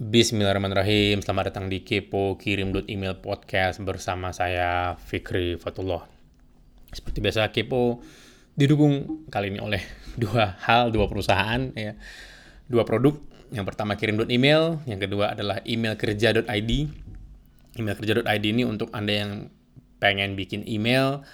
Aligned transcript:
Bismillahirrahmanirrahim. 0.00 1.20
Selamat 1.20 1.52
datang 1.52 1.68
di 1.68 1.84
Kepo 1.84 2.40
Kirim 2.40 2.72
Email 2.88 3.20
Podcast 3.20 3.84
bersama 3.84 4.32
saya 4.32 4.96
Fikri 4.96 5.60
Fatullah. 5.60 6.08
Seperti 6.88 7.20
biasa 7.20 7.52
Kepo 7.52 8.00
didukung 8.56 9.28
kali 9.28 9.52
ini 9.52 9.60
oleh 9.60 9.84
dua 10.24 10.56
hal, 10.64 10.88
dua 10.88 11.04
perusahaan 11.04 11.68
ya. 11.76 12.00
Dua 12.64 12.88
produk. 12.88 13.12
Yang 13.52 13.66
pertama 13.68 14.00
kirim 14.00 14.24
email, 14.32 14.80
yang 14.88 15.04
kedua 15.04 15.36
adalah 15.36 15.60
emailkerja.id. 15.68 16.70
Emailkerja.id 17.76 18.44
ini 18.48 18.64
untuk 18.64 18.88
Anda 18.96 19.12
yang 19.12 19.52
pengen 20.00 20.32
bikin 20.32 20.64
email 20.64 21.28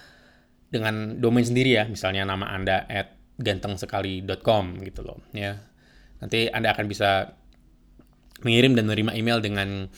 dengan 0.74 1.22
domain 1.22 1.46
sendiri 1.46 1.78
ya, 1.78 1.86
misalnya 1.86 2.26
nama 2.26 2.50
Anda 2.50 2.82
at 2.90 3.14
gantengsekali.com 3.38 4.82
gitu 4.82 5.06
loh 5.06 5.22
ya. 5.30 5.54
Nanti 6.18 6.50
Anda 6.50 6.74
akan 6.74 6.90
bisa 6.90 7.38
mengirim 8.44 8.76
dan 8.76 8.84
menerima 8.88 9.12
email 9.16 9.38
dengan 9.40 9.88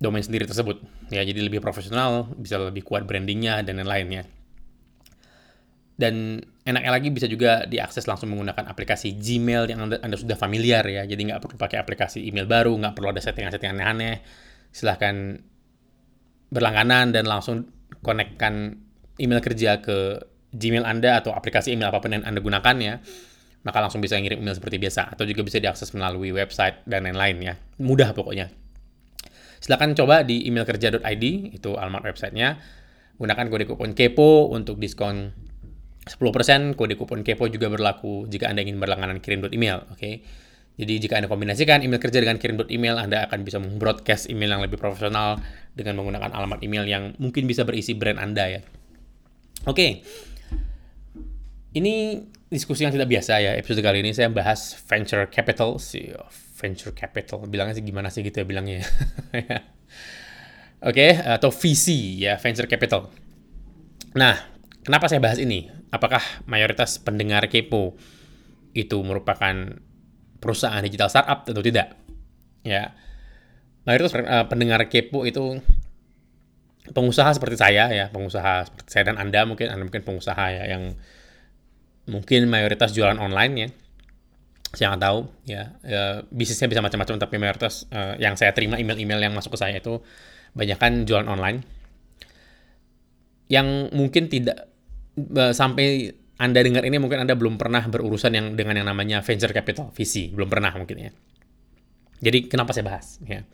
domain 0.00 0.24
sendiri 0.24 0.44
tersebut. 0.48 0.80
Ya, 1.12 1.24
jadi 1.24 1.44
lebih 1.44 1.60
profesional, 1.60 2.28
bisa 2.36 2.60
lebih 2.60 2.84
kuat 2.84 3.04
brandingnya 3.04 3.64
dan 3.64 3.80
lain-lainnya. 3.80 4.28
Dan 5.94 6.42
enaknya 6.66 6.90
lagi 6.90 7.08
bisa 7.14 7.30
juga 7.30 7.70
diakses 7.70 8.10
langsung 8.10 8.34
menggunakan 8.34 8.66
aplikasi 8.66 9.14
Gmail 9.14 9.70
yang 9.70 9.86
anda, 9.86 10.02
anda 10.02 10.18
sudah 10.18 10.34
familiar 10.34 10.82
ya. 10.84 11.06
Jadi 11.06 11.30
nggak 11.30 11.40
perlu 11.40 11.56
pakai 11.56 11.78
aplikasi 11.78 12.26
email 12.26 12.50
baru, 12.50 12.74
nggak 12.74 12.98
perlu 12.98 13.14
ada 13.14 13.22
settingan-settingan 13.22 13.78
aneh-aneh. 13.78 14.18
Silahkan 14.74 15.38
berlangganan 16.50 17.14
dan 17.14 17.30
langsung 17.30 17.70
konekkan 18.02 18.74
email 19.22 19.38
kerja 19.38 19.78
ke 19.78 20.18
Gmail 20.54 20.82
Anda 20.82 21.22
atau 21.22 21.30
aplikasi 21.30 21.74
email 21.74 21.94
apa 21.94 22.02
pun 22.02 22.14
yang 22.14 22.26
Anda 22.26 22.42
gunakan 22.42 22.76
ya 22.82 22.94
maka 23.64 23.80
langsung 23.80 24.04
bisa 24.04 24.20
ngirim 24.20 24.44
email 24.44 24.52
seperti 24.52 24.76
biasa 24.76 25.08
atau 25.08 25.24
juga 25.24 25.40
bisa 25.40 25.56
diakses 25.56 25.90
melalui 25.96 26.30
website 26.36 26.84
dan 26.84 27.08
lain-lain 27.08 27.36
ya. 27.40 27.54
Mudah 27.80 28.12
pokoknya. 28.12 28.52
Silahkan 29.64 29.96
coba 29.96 30.20
di 30.28 30.44
emailkerja.id, 30.44 31.24
itu 31.56 31.70
alamat 31.72 32.12
websitenya. 32.12 32.60
Gunakan 33.16 33.48
kode 33.48 33.64
kupon 33.64 33.96
KEPO 33.96 34.52
untuk 34.52 34.76
diskon 34.76 35.32
10%. 36.04 36.76
Kode 36.76 36.94
kupon 37.00 37.24
KEPO 37.24 37.48
juga 37.48 37.72
berlaku 37.72 38.28
jika 38.28 38.52
Anda 38.52 38.60
ingin 38.60 38.76
berlangganan 38.76 39.24
kirim 39.24 39.48
email, 39.48 39.88
oke? 39.88 39.96
Okay? 39.96 40.20
Jadi 40.74 41.06
jika 41.06 41.16
Anda 41.16 41.32
kombinasikan 41.32 41.80
email 41.80 42.02
kerja 42.02 42.20
dengan 42.20 42.36
kirim 42.36 42.60
email, 42.68 43.00
Anda 43.00 43.24
akan 43.30 43.40
bisa 43.46 43.62
membroadcast 43.62 44.28
email 44.28 44.58
yang 44.58 44.62
lebih 44.66 44.76
profesional 44.76 45.40
dengan 45.72 45.96
menggunakan 45.96 46.34
alamat 46.34 46.60
email 46.60 46.84
yang 46.84 47.16
mungkin 47.16 47.48
bisa 47.48 47.64
berisi 47.64 47.96
brand 47.96 48.20
Anda 48.20 48.58
ya. 48.58 48.60
Oke. 49.64 49.72
Okay. 49.72 49.90
Ini 51.74 52.22
diskusi 52.46 52.86
yang 52.86 52.94
tidak 52.94 53.10
biasa 53.10 53.42
ya. 53.42 53.58
Episode 53.58 53.82
kali 53.82 53.98
ini 53.98 54.14
saya 54.14 54.30
bahas 54.30 54.78
venture 54.86 55.26
capital 55.26 55.82
sih. 55.82 56.14
Venture 56.54 56.94
capital 56.94 57.42
bilangnya 57.50 57.74
sih 57.74 57.82
gimana 57.82 58.14
sih 58.14 58.22
gitu 58.22 58.40
ya 58.42 58.46
bilangnya. 58.46 58.86
Oke, 60.84 61.10
okay, 61.10 61.10
atau 61.18 61.50
VC 61.50 62.14
ya, 62.22 62.38
venture 62.38 62.70
capital. 62.70 63.10
Nah, 64.14 64.38
kenapa 64.86 65.10
saya 65.10 65.18
bahas 65.18 65.42
ini? 65.42 65.66
Apakah 65.90 66.22
mayoritas 66.46 67.02
pendengar 67.02 67.50
Kepo 67.50 67.98
itu 68.70 69.00
merupakan 69.02 69.80
perusahaan 70.38 70.84
digital 70.84 71.10
startup 71.10 71.42
atau 71.42 71.64
tidak? 71.64 71.98
Ya. 72.62 72.94
Mayoritas 73.82 74.14
uh, 74.14 74.46
pendengar 74.46 74.86
Kepo 74.86 75.26
itu 75.26 75.58
pengusaha 76.92 77.34
seperti 77.34 77.58
saya 77.58 77.90
ya, 77.90 78.12
pengusaha 78.14 78.68
seperti 78.68 78.90
saya 78.94 79.04
dan 79.10 79.16
Anda 79.18 79.42
mungkin 79.48 79.74
Anda 79.74 79.88
mungkin 79.88 80.04
pengusaha 80.04 80.44
ya 80.52 80.64
yang 80.70 80.94
mungkin 82.08 82.48
mayoritas 82.48 82.92
jualan 82.92 83.16
online 83.16 83.54
ya. 83.56 83.68
Saya 84.74 84.90
nggak 84.90 85.02
tahu 85.06 85.18
ya, 85.46 85.62
ya 85.86 86.02
bisnisnya 86.34 86.66
bisa 86.66 86.82
macam-macam 86.82 87.14
tapi 87.22 87.38
mayoritas 87.38 87.86
uh, 87.94 88.18
yang 88.18 88.34
saya 88.34 88.50
terima 88.50 88.74
email-email 88.74 89.22
yang 89.22 89.32
masuk 89.32 89.54
ke 89.54 89.58
saya 89.62 89.78
itu 89.78 90.02
banyak 90.54 90.78
kan 90.78 90.92
jualan 91.06 91.30
online. 91.30 91.62
Yang 93.46 93.94
mungkin 93.94 94.26
tidak 94.26 94.66
uh, 95.38 95.54
sampai 95.54 96.10
anda 96.42 96.58
dengar 96.58 96.82
ini 96.82 96.98
mungkin 96.98 97.22
anda 97.22 97.38
belum 97.38 97.54
pernah 97.54 97.86
berurusan 97.86 98.34
yang 98.34 98.46
dengan 98.58 98.82
yang 98.82 98.90
namanya 98.90 99.22
venture 99.22 99.54
capital 99.54 99.94
VC. 99.94 100.34
Belum 100.34 100.50
pernah 100.50 100.74
mungkin 100.74 100.96
ya. 100.98 101.10
Jadi 102.18 102.50
kenapa 102.50 102.74
saya 102.74 102.90
bahas 102.90 103.22
ya? 103.22 103.46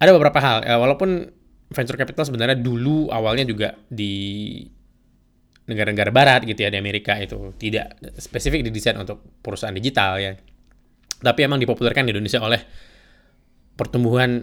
Ada 0.00 0.10
beberapa 0.16 0.38
hal 0.40 0.64
ya, 0.64 0.76
walaupun 0.80 1.30
venture 1.68 2.00
capital 2.00 2.24
sebenarnya 2.24 2.58
dulu 2.58 3.12
awalnya 3.12 3.44
juga 3.44 3.76
di 3.92 4.64
negara-negara 5.62 6.10
barat 6.10 6.40
gitu 6.42 6.66
ya 6.66 6.70
di 6.74 6.78
Amerika 6.78 7.14
itu 7.18 7.54
tidak 7.54 7.94
spesifik 8.18 8.66
didesain 8.66 8.98
untuk 8.98 9.22
perusahaan 9.40 9.74
digital 9.74 10.18
ya. 10.18 10.32
Tapi 11.22 11.40
emang 11.46 11.62
dipopulerkan 11.62 12.02
di 12.02 12.10
Indonesia 12.10 12.42
oleh 12.42 12.60
pertumbuhan 13.78 14.42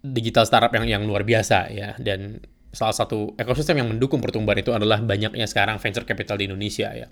digital 0.00 0.44
startup 0.44 0.72
yang 0.76 0.84
yang 0.88 1.02
luar 1.04 1.24
biasa 1.24 1.72
ya 1.72 1.96
dan 2.00 2.40
salah 2.70 2.94
satu 2.94 3.34
ekosistem 3.34 3.82
yang 3.82 3.88
mendukung 3.90 4.22
pertumbuhan 4.22 4.60
itu 4.62 4.70
adalah 4.70 5.02
banyaknya 5.02 5.44
sekarang 5.48 5.82
venture 5.82 6.06
capital 6.06 6.36
di 6.36 6.46
Indonesia 6.46 6.92
ya. 6.92 7.08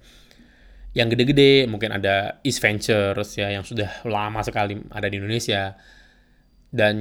Yang 0.96 1.16
gede-gede 1.16 1.68
mungkin 1.68 1.92
ada 1.92 2.40
East 2.44 2.64
Ventures 2.64 3.36
ya 3.36 3.52
yang 3.52 3.64
sudah 3.64 4.04
lama 4.08 4.40
sekali 4.44 4.80
ada 4.92 5.08
di 5.08 5.16
Indonesia 5.20 5.76
dan 6.68 6.96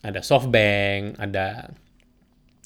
ada 0.00 0.20
SoftBank, 0.22 1.18
ada 1.18 1.70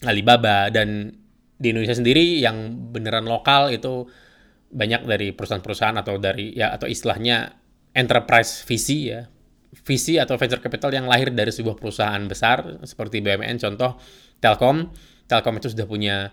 Alibaba 0.04 0.68
dan 0.68 1.10
di 1.54 1.70
Indonesia 1.70 1.94
sendiri 1.94 2.42
yang 2.42 2.90
beneran 2.90 3.26
lokal 3.26 3.70
itu 3.70 4.06
banyak 4.74 5.06
dari 5.06 5.30
perusahaan-perusahaan 5.30 5.94
atau 6.02 6.18
dari 6.18 6.50
ya 6.50 6.74
atau 6.74 6.90
istilahnya 6.90 7.54
enterprise 7.94 8.66
VC 8.66 8.88
ya. 9.06 9.22
VC 9.74 10.22
atau 10.22 10.38
venture 10.38 10.62
capital 10.62 10.94
yang 10.94 11.06
lahir 11.10 11.34
dari 11.34 11.50
sebuah 11.50 11.74
perusahaan 11.74 12.22
besar 12.30 12.82
seperti 12.86 13.22
BUMN 13.22 13.58
contoh 13.58 13.98
Telkom. 14.38 14.90
Telkom 15.26 15.54
itu 15.58 15.70
sudah 15.70 15.86
punya 15.86 16.30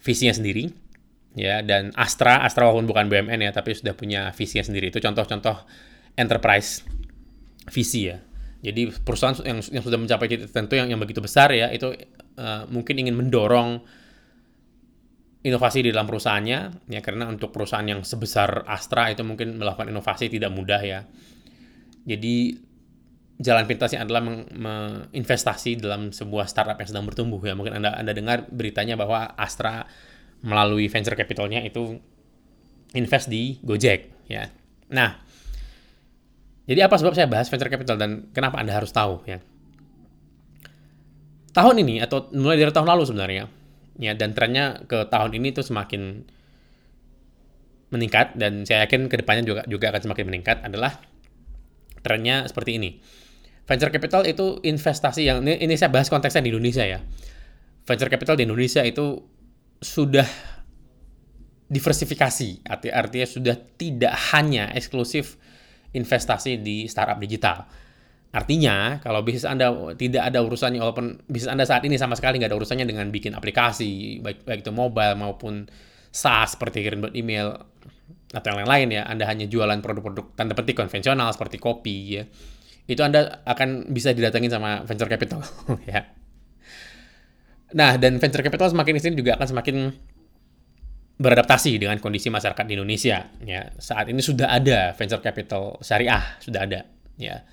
visinya 0.00 0.36
sendiri 0.36 0.68
ya 1.34 1.64
dan 1.64 1.90
Astra 1.96 2.44
Astra 2.44 2.68
walaupun 2.68 2.88
bukan 2.88 3.08
BUMN 3.08 3.40
ya 3.40 3.50
tapi 3.52 3.76
sudah 3.76 3.92
punya 3.96 4.32
visinya 4.32 4.64
sendiri. 4.64 4.92
Itu 4.92 5.00
contoh-contoh 5.00 5.64
enterprise 6.16 6.84
VC 7.68 7.92
ya. 8.04 8.18
Jadi 8.64 8.88
perusahaan 9.04 9.36
yang 9.44 9.60
yang 9.60 9.84
sudah 9.84 10.00
mencapai 10.00 10.24
titik 10.24 10.48
tertentu 10.48 10.80
yang 10.80 10.88
yang 10.88 11.00
begitu 11.00 11.20
besar 11.20 11.52
ya 11.52 11.68
itu 11.68 11.92
uh, 12.40 12.64
mungkin 12.72 12.96
ingin 12.96 13.12
mendorong 13.12 13.84
inovasi 15.44 15.84
di 15.84 15.92
dalam 15.92 16.08
perusahaannya 16.08 16.88
ya 16.88 17.00
karena 17.04 17.28
untuk 17.28 17.52
perusahaan 17.52 17.84
yang 17.84 18.00
sebesar 18.00 18.64
Astra 18.64 19.12
itu 19.12 19.20
mungkin 19.20 19.60
melakukan 19.60 19.92
inovasi 19.92 20.32
tidak 20.32 20.48
mudah 20.48 20.80
ya. 20.80 21.04
Jadi 22.08 22.56
jalan 23.36 23.68
pintasnya 23.68 24.08
adalah 24.08 24.24
menginvestasi 24.24 25.76
dalam 25.84 26.16
sebuah 26.16 26.48
startup 26.48 26.80
yang 26.80 26.88
sedang 26.88 27.04
bertumbuh 27.04 27.44
ya. 27.44 27.52
Mungkin 27.52 27.76
Anda 27.76 27.92
Anda 27.92 28.16
dengar 28.16 28.48
beritanya 28.48 28.96
bahwa 28.96 29.36
Astra 29.36 29.84
melalui 30.40 30.88
venture 30.88 31.16
capitalnya 31.16 31.60
itu 31.60 32.00
invest 32.96 33.28
di 33.28 33.60
Gojek 33.60 34.24
ya. 34.32 34.48
Nah, 34.96 35.20
jadi 36.64 36.88
apa 36.88 36.96
sebab 36.96 37.12
saya 37.12 37.28
bahas 37.28 37.52
venture 37.52 37.68
capital 37.68 38.00
dan 38.00 38.32
kenapa 38.32 38.56
Anda 38.56 38.72
harus 38.72 38.96
tahu 38.96 39.20
ya? 39.28 39.44
Tahun 41.52 41.76
ini 41.84 42.00
atau 42.00 42.32
mulai 42.32 42.56
dari 42.56 42.72
tahun 42.72 42.88
lalu 42.88 43.04
sebenarnya 43.04 43.63
ya 43.98 44.12
dan 44.18 44.34
trennya 44.34 44.82
ke 44.90 45.06
tahun 45.06 45.38
ini 45.38 45.54
tuh 45.54 45.62
semakin 45.62 46.26
meningkat 47.94 48.34
dan 48.34 48.66
saya 48.66 48.86
yakin 48.86 49.06
ke 49.06 49.22
depannya 49.22 49.46
juga 49.46 49.62
juga 49.70 49.94
akan 49.94 50.02
semakin 50.10 50.24
meningkat 50.26 50.56
adalah 50.66 50.98
trennya 52.02 52.44
seperti 52.50 52.82
ini. 52.82 52.90
Venture 53.64 53.88
capital 53.88 54.28
itu 54.28 54.60
investasi 54.60 55.24
yang 55.24 55.40
ini, 55.40 55.56
ini 55.56 55.74
saya 55.78 55.88
bahas 55.88 56.12
konteksnya 56.12 56.44
di 56.44 56.52
Indonesia 56.52 56.84
ya. 56.84 57.00
Venture 57.88 58.12
capital 58.12 58.36
di 58.36 58.44
Indonesia 58.44 58.84
itu 58.84 59.24
sudah 59.80 60.26
diversifikasi, 61.64 62.60
arti 62.68 62.92
artinya 62.92 63.24
sudah 63.24 63.56
tidak 63.80 64.12
hanya 64.36 64.68
eksklusif 64.76 65.40
investasi 65.96 66.60
di 66.60 66.84
startup 66.90 67.16
digital 67.16 67.64
Artinya, 68.34 68.98
kalau 68.98 69.22
bisnis 69.22 69.46
Anda 69.46 69.70
tidak 69.94 70.26
ada 70.26 70.42
urusannya, 70.42 70.82
walaupun 70.82 71.22
bisnis 71.30 71.46
Anda 71.46 71.62
saat 71.62 71.86
ini 71.86 71.94
sama 71.94 72.18
sekali 72.18 72.42
nggak 72.42 72.50
ada 72.50 72.58
urusannya 72.58 72.82
dengan 72.82 73.06
bikin 73.14 73.30
aplikasi, 73.30 74.18
baik, 74.18 74.42
baik 74.42 74.66
itu 74.66 74.74
mobile 74.74 75.14
maupun 75.14 75.70
SaaS 76.10 76.58
seperti 76.58 76.82
kirim 76.82 77.06
email 77.14 77.54
atau 78.34 78.46
yang 78.50 78.66
lain-lain 78.66 78.98
ya, 78.98 79.02
Anda 79.06 79.30
hanya 79.30 79.46
jualan 79.46 79.78
produk-produk 79.78 80.34
tanda 80.34 80.58
petik 80.58 80.74
konvensional 80.74 81.30
seperti 81.30 81.62
kopi 81.62 81.96
ya, 82.18 82.26
itu 82.90 82.98
Anda 83.06 83.46
akan 83.46 83.94
bisa 83.94 84.10
didatengin 84.10 84.50
sama 84.50 84.82
venture 84.82 85.06
capital 85.06 85.38
ya. 85.86 86.02
Nah, 87.70 87.94
dan 88.02 88.18
venture 88.18 88.42
capital 88.42 88.66
semakin 88.66 88.98
sini 88.98 89.14
juga 89.14 89.38
akan 89.38 89.46
semakin 89.46 89.76
beradaptasi 91.22 91.78
dengan 91.78 92.02
kondisi 92.02 92.34
masyarakat 92.34 92.66
di 92.66 92.74
Indonesia 92.74 93.30
ya. 93.46 93.70
Saat 93.78 94.10
ini 94.10 94.18
sudah 94.18 94.50
ada 94.50 94.90
venture 94.98 95.22
capital 95.22 95.78
syariah, 95.86 96.34
sudah 96.42 96.66
ada 96.66 96.82
ya 97.14 97.46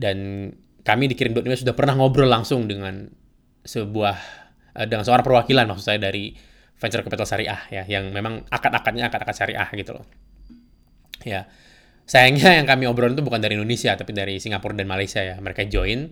dan 0.00 0.48
kami 0.80 1.12
di 1.12 1.14
Kirim.email 1.14 1.60
sudah 1.60 1.76
pernah 1.76 1.92
ngobrol 1.92 2.32
langsung 2.32 2.64
dengan 2.64 3.04
sebuah 3.60 4.16
uh, 4.80 4.86
dengan 4.88 5.04
seorang 5.04 5.20
perwakilan 5.20 5.68
maksud 5.68 5.84
saya 5.84 6.00
dari 6.00 6.32
venture 6.80 7.04
capital 7.04 7.28
syariah 7.28 7.60
ya 7.68 7.84
yang 7.84 8.08
memang 8.08 8.48
akad-akadnya 8.48 9.12
akad-akad 9.12 9.36
syariah 9.36 9.68
gitu 9.76 10.00
loh. 10.00 10.08
Ya. 11.20 11.44
sayangnya 12.08 12.56
yang 12.56 12.64
kami 12.66 12.88
obrolin 12.88 13.12
itu 13.12 13.22
bukan 13.22 13.44
dari 13.44 13.54
Indonesia 13.54 13.92
tapi 13.92 14.16
dari 14.16 14.40
Singapura 14.40 14.72
dan 14.72 14.88
Malaysia 14.88 15.20
ya 15.20 15.36
mereka 15.38 15.68
join 15.68 16.08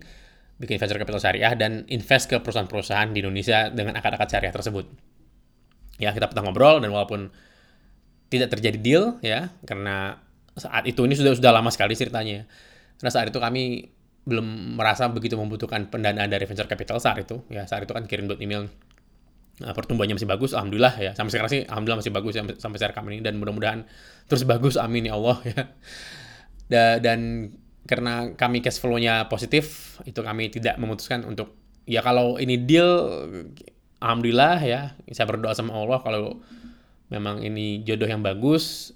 bikin 0.61 0.77
venture 0.77 1.01
capital 1.01 1.19
syariah 1.19 1.57
dan 1.57 1.83
invest 1.89 2.29
ke 2.29 2.37
perusahaan-perusahaan 2.39 3.09
di 3.09 3.19
Indonesia 3.25 3.67
dengan 3.73 3.97
akad-akad 3.97 4.29
syariah 4.31 4.53
tersebut 4.53 4.85
ya 5.99 6.15
kita 6.15 6.31
pernah 6.31 6.47
ngobrol 6.47 6.79
dan 6.79 6.93
walaupun 6.93 7.33
tidak 8.29 8.53
terjadi 8.53 8.77
deal 8.79 9.03
ya 9.19 9.51
karena 9.65 10.21
saat 10.55 10.87
itu 10.87 11.03
ini 11.03 11.17
sudah 11.17 11.35
sudah 11.35 11.51
lama 11.51 11.67
sekali 11.73 11.97
ceritanya 11.97 12.45
karena 12.99 13.11
saat 13.11 13.31
itu 13.31 13.39
kami 13.39 13.89
belum 14.27 14.77
merasa 14.77 15.09
begitu 15.09 15.39
membutuhkan 15.39 15.89
pendanaan 15.89 16.29
dari 16.29 16.45
venture 16.45 16.67
capital 16.69 17.01
saat 17.01 17.23
itu 17.23 17.41
ya 17.49 17.65
saat 17.65 17.87
itu 17.87 17.95
kan 17.95 18.05
kirim 18.05 18.29
buat 18.29 18.37
email 18.43 18.69
Nah, 19.59 19.75
pertumbuhannya 19.75 20.15
masih 20.15 20.29
bagus, 20.29 20.55
alhamdulillah 20.55 20.95
ya. 20.95 21.11
Sampai 21.19 21.35
sekarang 21.35 21.51
sih 21.51 21.61
alhamdulillah 21.67 21.99
masih 21.99 22.13
bagus 22.15 22.33
ya 22.39 22.43
sampai 22.55 22.79
rekam 22.79 23.03
ini 23.11 23.19
dan 23.19 23.35
mudah-mudahan 23.35 23.83
terus 24.31 24.47
bagus 24.47 24.79
amin 24.79 25.11
ya 25.11 25.19
Allah 25.19 25.37
ya. 25.51 25.61
Da, 26.69 26.83
dan 27.03 27.51
karena 27.83 28.31
kami 28.39 28.63
cash 28.63 28.79
flow-nya 28.79 29.27
positif, 29.27 29.97
itu 30.07 30.21
kami 30.21 30.47
tidak 30.53 30.79
memutuskan 30.79 31.27
untuk 31.27 31.59
ya 31.89 31.99
kalau 31.99 32.39
ini 32.39 32.55
deal 32.55 32.87
alhamdulillah 33.99 34.63
ya. 34.63 34.95
Saya 35.11 35.27
berdoa 35.27 35.51
sama 35.51 35.75
Allah 35.75 35.99
kalau 36.07 36.39
memang 37.11 37.43
ini 37.43 37.83
jodoh 37.83 38.07
yang 38.07 38.23
bagus, 38.23 38.95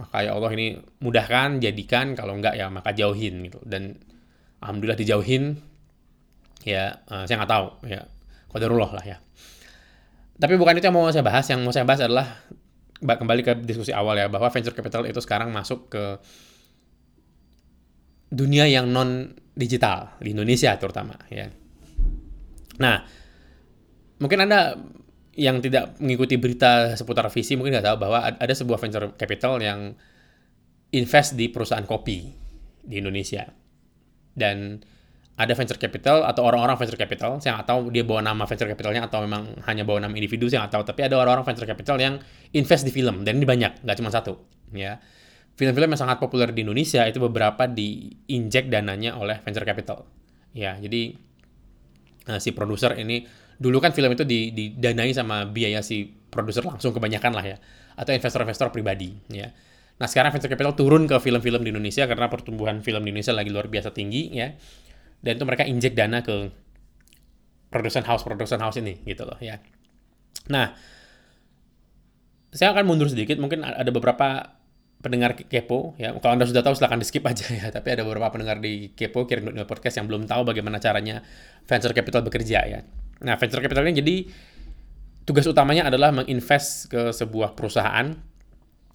maka 0.00 0.24
ya 0.24 0.32
Allah 0.32 0.50
ini 0.56 0.80
mudahkan, 1.00 1.60
jadikan, 1.60 2.16
kalau 2.16 2.38
enggak 2.38 2.56
ya 2.56 2.72
maka 2.72 2.96
jauhin 2.96 3.44
gitu. 3.46 3.60
Dan 3.64 3.98
alhamdulillah 4.64 4.98
dijauhin 4.98 5.58
ya 6.62 7.02
uh, 7.10 7.26
saya 7.26 7.42
nggak 7.42 7.52
tahu 7.52 7.66
ya 7.90 8.06
qadarullah 8.54 8.94
lah 8.94 9.02
ya 9.02 9.18
tapi 10.42 10.58
bukan 10.58 10.74
itu 10.74 10.90
yang 10.90 10.96
mau 10.98 11.06
saya 11.14 11.22
bahas. 11.22 11.46
Yang 11.46 11.60
mau 11.62 11.70
saya 11.70 11.86
bahas 11.86 12.02
adalah 12.02 12.26
kembali 12.98 13.42
ke 13.46 13.52
diskusi 13.62 13.94
awal 13.94 14.18
ya 14.18 14.26
bahwa 14.26 14.50
venture 14.50 14.74
capital 14.74 15.06
itu 15.06 15.22
sekarang 15.22 15.54
masuk 15.54 15.86
ke 15.86 16.04
dunia 18.34 18.66
yang 18.66 18.90
non 18.90 19.38
digital 19.54 20.18
di 20.18 20.34
Indonesia 20.34 20.74
terutama 20.82 21.14
ya. 21.30 21.46
Nah, 22.82 23.06
mungkin 24.18 24.48
Anda 24.48 24.74
yang 25.32 25.64
tidak 25.64 25.96
mengikuti 25.96 26.36
berita 26.36 26.92
seputar 26.92 27.24
visi 27.32 27.56
mungkin 27.56 27.80
nggak 27.80 27.86
tahu 27.88 27.96
bahwa 28.04 28.18
ada 28.36 28.54
sebuah 28.54 28.76
venture 28.76 29.16
capital 29.16 29.56
yang 29.64 29.96
invest 30.92 31.40
di 31.40 31.48
perusahaan 31.48 31.88
kopi 31.88 32.28
di 32.84 33.00
Indonesia. 33.00 33.48
Dan 34.32 34.80
ada 35.32 35.52
venture 35.56 35.80
capital 35.80 36.28
atau 36.28 36.44
orang-orang 36.44 36.76
venture 36.76 37.00
capital, 37.00 37.40
saya 37.40 37.56
nggak 37.56 37.68
tahu 37.68 37.80
dia 37.88 38.04
bawa 38.04 38.20
nama 38.20 38.44
venture 38.44 38.68
capitalnya 38.68 39.08
atau 39.08 39.24
memang 39.24 39.56
hanya 39.64 39.82
bawa 39.88 40.04
nama 40.04 40.12
individu, 40.12 40.52
saya 40.52 40.68
nggak 40.68 40.72
tahu. 40.76 40.84
Tapi 40.92 41.00
ada 41.08 41.16
orang-orang 41.16 41.48
venture 41.48 41.64
capital 41.64 41.96
yang 41.96 42.14
invest 42.52 42.84
di 42.84 42.92
film, 42.92 43.24
dan 43.24 43.40
ini 43.40 43.48
banyak, 43.48 43.80
nggak 43.80 43.96
cuma 43.96 44.12
satu. 44.12 44.36
Ya, 44.76 45.00
film-film 45.56 45.96
yang 45.96 46.00
sangat 46.00 46.20
populer 46.20 46.52
di 46.52 46.64
Indonesia 46.64 47.08
itu 47.08 47.16
beberapa 47.20 47.64
diinjek 47.64 48.68
dananya 48.68 49.16
oleh 49.16 49.40
venture 49.40 49.64
capital. 49.64 50.04
Ya, 50.52 50.76
jadi 50.76 51.16
uh, 52.28 52.36
si 52.36 52.52
produser 52.52 52.92
ini 53.00 53.24
dulu 53.62 53.78
kan 53.78 53.94
film 53.94 54.10
itu 54.10 54.26
didanai 54.26 55.14
sama 55.14 55.46
biaya 55.46 55.78
si 55.86 56.10
produser 56.10 56.66
langsung 56.66 56.90
kebanyakan 56.90 57.32
lah 57.38 57.44
ya, 57.46 57.56
atau 57.94 58.10
investor-investor 58.10 58.74
pribadi. 58.74 59.14
Ya. 59.30 59.54
Nah 60.02 60.10
sekarang 60.10 60.34
venture 60.34 60.50
capital 60.50 60.74
turun 60.74 61.06
ke 61.06 61.14
film-film 61.22 61.62
di 61.62 61.70
Indonesia 61.70 62.10
karena 62.10 62.26
pertumbuhan 62.26 62.82
film 62.82 63.06
di 63.06 63.14
Indonesia 63.14 63.30
lagi 63.30 63.54
luar 63.54 63.70
biasa 63.70 63.94
tinggi 63.94 64.34
ya. 64.34 64.50
Dan 65.22 65.38
itu 65.38 65.44
mereka 65.46 65.62
injek 65.62 65.94
dana 65.94 66.18
ke 66.26 66.50
production 67.70 68.02
house 68.02 68.26
production 68.26 68.58
house 68.58 68.82
ini 68.82 68.98
gitu 69.06 69.22
loh 69.22 69.38
ya. 69.38 69.62
Nah 70.50 70.74
saya 72.50 72.74
akan 72.74 72.82
mundur 72.82 73.06
sedikit. 73.06 73.38
Mungkin 73.38 73.62
ada 73.62 73.86
beberapa 73.94 74.58
pendengar 74.98 75.38
kepo 75.38 75.94
ya. 76.02 76.10
Kalau 76.18 76.34
anda 76.34 76.50
sudah 76.50 76.66
tahu 76.66 76.74
silahkan 76.74 76.98
di 76.98 77.06
skip 77.06 77.22
aja 77.22 77.46
ya. 77.54 77.70
Tapi 77.70 77.94
ada 77.94 78.02
beberapa 78.02 78.26
pendengar 78.34 78.58
di 78.58 78.90
kepo 78.90 79.30
kirim 79.30 79.54
podcast 79.70 80.02
yang 80.02 80.10
belum 80.10 80.26
tahu 80.26 80.42
bagaimana 80.42 80.82
caranya 80.82 81.22
venture 81.62 81.94
capital 81.94 82.26
bekerja 82.26 82.66
ya 82.66 82.82
nah 83.22 83.38
venture 83.38 83.62
capital 83.62 83.86
ini 83.86 83.96
jadi 84.02 84.16
tugas 85.22 85.46
utamanya 85.46 85.86
adalah 85.86 86.10
menginvest 86.10 86.90
ke 86.90 87.14
sebuah 87.14 87.54
perusahaan 87.54 88.10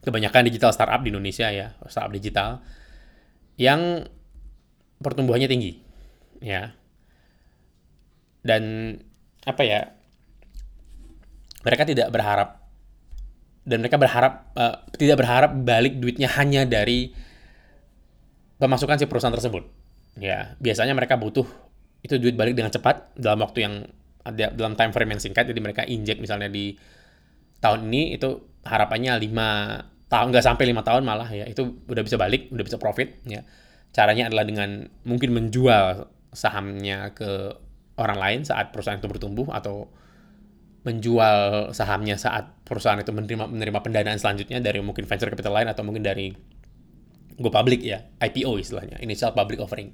kebanyakan 0.03 0.47
digital 0.51 0.75
startup 0.75 1.00
di 1.03 1.09
Indonesia 1.15 1.47
ya 1.47 1.75
startup 1.88 2.12
digital 2.12 2.59
yang 3.57 4.06
pertumbuhannya 5.01 5.50
tinggi 5.50 5.81
ya. 6.41 6.74
Dan 8.45 8.95
apa 9.44 9.62
ya 9.65 9.91
mereka 11.65 11.83
tidak 11.83 12.07
berharap 12.13 12.63
dan 13.68 13.83
mereka 13.83 14.00
berharap 14.00 14.33
uh, 14.56 14.88
tidak 14.95 15.19
berharap 15.19 15.51
balik 15.68 16.00
duitnya 16.00 16.31
hanya 16.39 16.63
dari 16.63 17.12
pemasukan 18.56 18.95
si 18.95 19.06
perusahaan 19.09 19.35
tersebut 19.35 19.68
ya. 20.21 20.56
Biasanya 20.62 20.95
mereka 20.95 21.19
butuh 21.19 21.45
itu 22.06 22.15
duit 22.21 22.38
balik 22.39 22.56
dengan 22.56 22.71
cepat 22.71 23.12
dalam 23.19 23.44
waktu 23.44 23.68
yang 23.68 23.73
ada 24.27 24.51
dalam 24.51 24.75
time 24.75 24.91
frame 24.91 25.15
yang 25.15 25.21
singkat 25.24 25.47
jadi 25.47 25.59
mereka 25.63 25.88
injek 25.88 26.19
misalnya 26.19 26.51
di 26.51 26.75
tahun 27.63 27.88
ini 27.88 28.19
itu 28.19 28.59
harapannya 28.68 29.15
lima 29.18 29.79
tahun 30.07 30.31
nggak 30.31 30.45
sampai 30.45 30.65
lima 30.68 30.83
tahun 30.83 31.03
malah 31.03 31.27
ya 31.31 31.47
itu 31.47 31.83
udah 31.88 32.03
bisa 32.03 32.19
balik 32.19 32.51
udah 32.51 32.63
bisa 32.63 32.77
profit 32.79 33.24
ya. 33.27 33.44
Caranya 33.95 34.29
adalah 34.29 34.45
dengan 34.45 34.85
mungkin 35.07 35.33
menjual 35.33 36.06
sahamnya 36.35 37.15
ke 37.15 37.56
orang 37.97 38.19
lain 38.19 38.39
saat 38.45 38.69
perusahaan 38.69 39.00
itu 39.00 39.09
bertumbuh 39.09 39.50
atau 39.50 39.89
menjual 40.85 41.71
sahamnya 41.75 42.15
saat 42.15 42.47
perusahaan 42.63 43.00
itu 43.00 43.12
menerima 43.12 43.50
menerima 43.51 43.80
pendanaan 43.83 44.19
selanjutnya 44.21 44.63
dari 44.63 44.80
mungkin 44.80 45.03
venture 45.03 45.27
capital 45.27 45.56
lain 45.59 45.68
atau 45.68 45.83
mungkin 45.83 46.06
dari 46.06 46.31
go 47.37 47.53
public 47.53 47.85
ya 47.85 48.01
IPO 48.17 48.57
istilahnya. 48.57 48.97
Initial 49.01 49.31
public 49.31 49.61
offering 49.61 49.93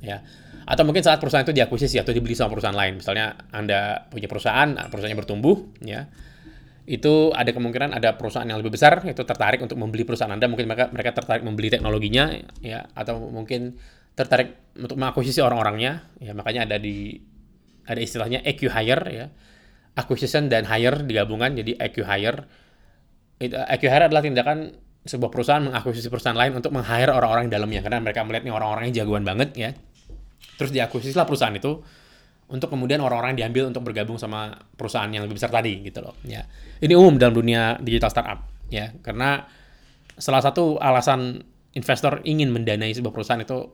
ya. 0.00 0.22
Atau 0.66 0.82
mungkin 0.82 1.02
saat 1.06 1.22
perusahaan 1.22 1.46
itu 1.46 1.54
diakuisisi 1.54 2.02
atau 2.02 2.10
dibeli 2.10 2.34
sama 2.34 2.50
perusahaan 2.50 2.74
lain. 2.74 2.98
Misalnya 2.98 3.38
anda 3.54 4.10
punya 4.10 4.26
perusahaan 4.26 4.66
perusahaannya 4.74 5.18
bertumbuh 5.18 5.78
ya. 5.82 6.10
Itu 6.86 7.34
ada 7.34 7.50
kemungkinan 7.50 7.94
ada 7.94 8.14
perusahaan 8.18 8.46
yang 8.46 8.62
lebih 8.62 8.74
besar 8.74 9.02
itu 9.06 9.22
tertarik 9.22 9.62
untuk 9.62 9.78
membeli 9.78 10.02
perusahaan 10.02 10.30
anda. 10.30 10.46
Mungkin 10.50 10.66
mereka 10.66 10.90
mereka 10.90 11.10
tertarik 11.22 11.42
membeli 11.46 11.70
teknologinya 11.70 12.34
ya. 12.62 12.86
Atau 12.94 13.18
mungkin 13.30 13.78
tertarik 14.18 14.74
untuk 14.74 14.98
mengakuisisi 14.98 15.38
orang-orangnya 15.38 16.06
ya. 16.18 16.34
Makanya 16.34 16.66
ada 16.66 16.78
di 16.82 17.14
ada 17.86 18.02
istilahnya 18.02 18.42
EQ 18.42 18.66
hire 18.66 19.04
ya. 19.10 19.26
Acquisition 19.94 20.50
dan 20.50 20.66
hire 20.66 21.06
digabungkan 21.06 21.54
jadi 21.54 21.78
EQ 21.78 22.02
hire. 22.02 22.46
Itu 23.38 23.54
EQ 23.54 23.82
hire 23.86 24.04
adalah 24.10 24.22
tindakan 24.26 24.85
sebuah 25.06 25.30
perusahaan 25.30 25.62
mengakuisisi 25.62 26.10
perusahaan 26.10 26.36
lain 26.36 26.58
untuk 26.58 26.74
meng-hire 26.74 27.14
orang-orang 27.14 27.46
di 27.48 27.52
dalamnya. 27.54 27.80
Karena 27.80 28.02
mereka 28.02 28.26
melihat 28.26 28.44
nih 28.44 28.54
orang-orangnya 28.54 28.94
jagoan 29.02 29.22
banget 29.22 29.50
ya. 29.54 29.70
Terus 30.58 30.70
diakuisisi 30.74 31.14
lah 31.14 31.24
perusahaan 31.24 31.54
itu 31.54 31.80
untuk 32.46 32.70
kemudian 32.70 33.02
orang-orang 33.02 33.34
diambil 33.34 33.66
untuk 33.66 33.82
bergabung 33.82 34.22
sama 34.22 34.54
perusahaan 34.78 35.10
yang 35.10 35.26
lebih 35.26 35.34
besar 35.38 35.50
tadi 35.50 35.82
gitu 35.82 35.98
loh 36.02 36.14
ya. 36.22 36.46
Ini 36.78 36.94
umum 36.94 37.18
dalam 37.18 37.34
dunia 37.34 37.78
digital 37.82 38.10
startup 38.10 38.46
ya. 38.70 38.94
Karena 39.02 39.42
salah 40.16 40.42
satu 40.42 40.78
alasan 40.78 41.42
investor 41.76 42.24
ingin 42.24 42.48
mendanai 42.54 42.94
sebuah 42.94 43.12
perusahaan 43.12 43.42
itu 43.42 43.68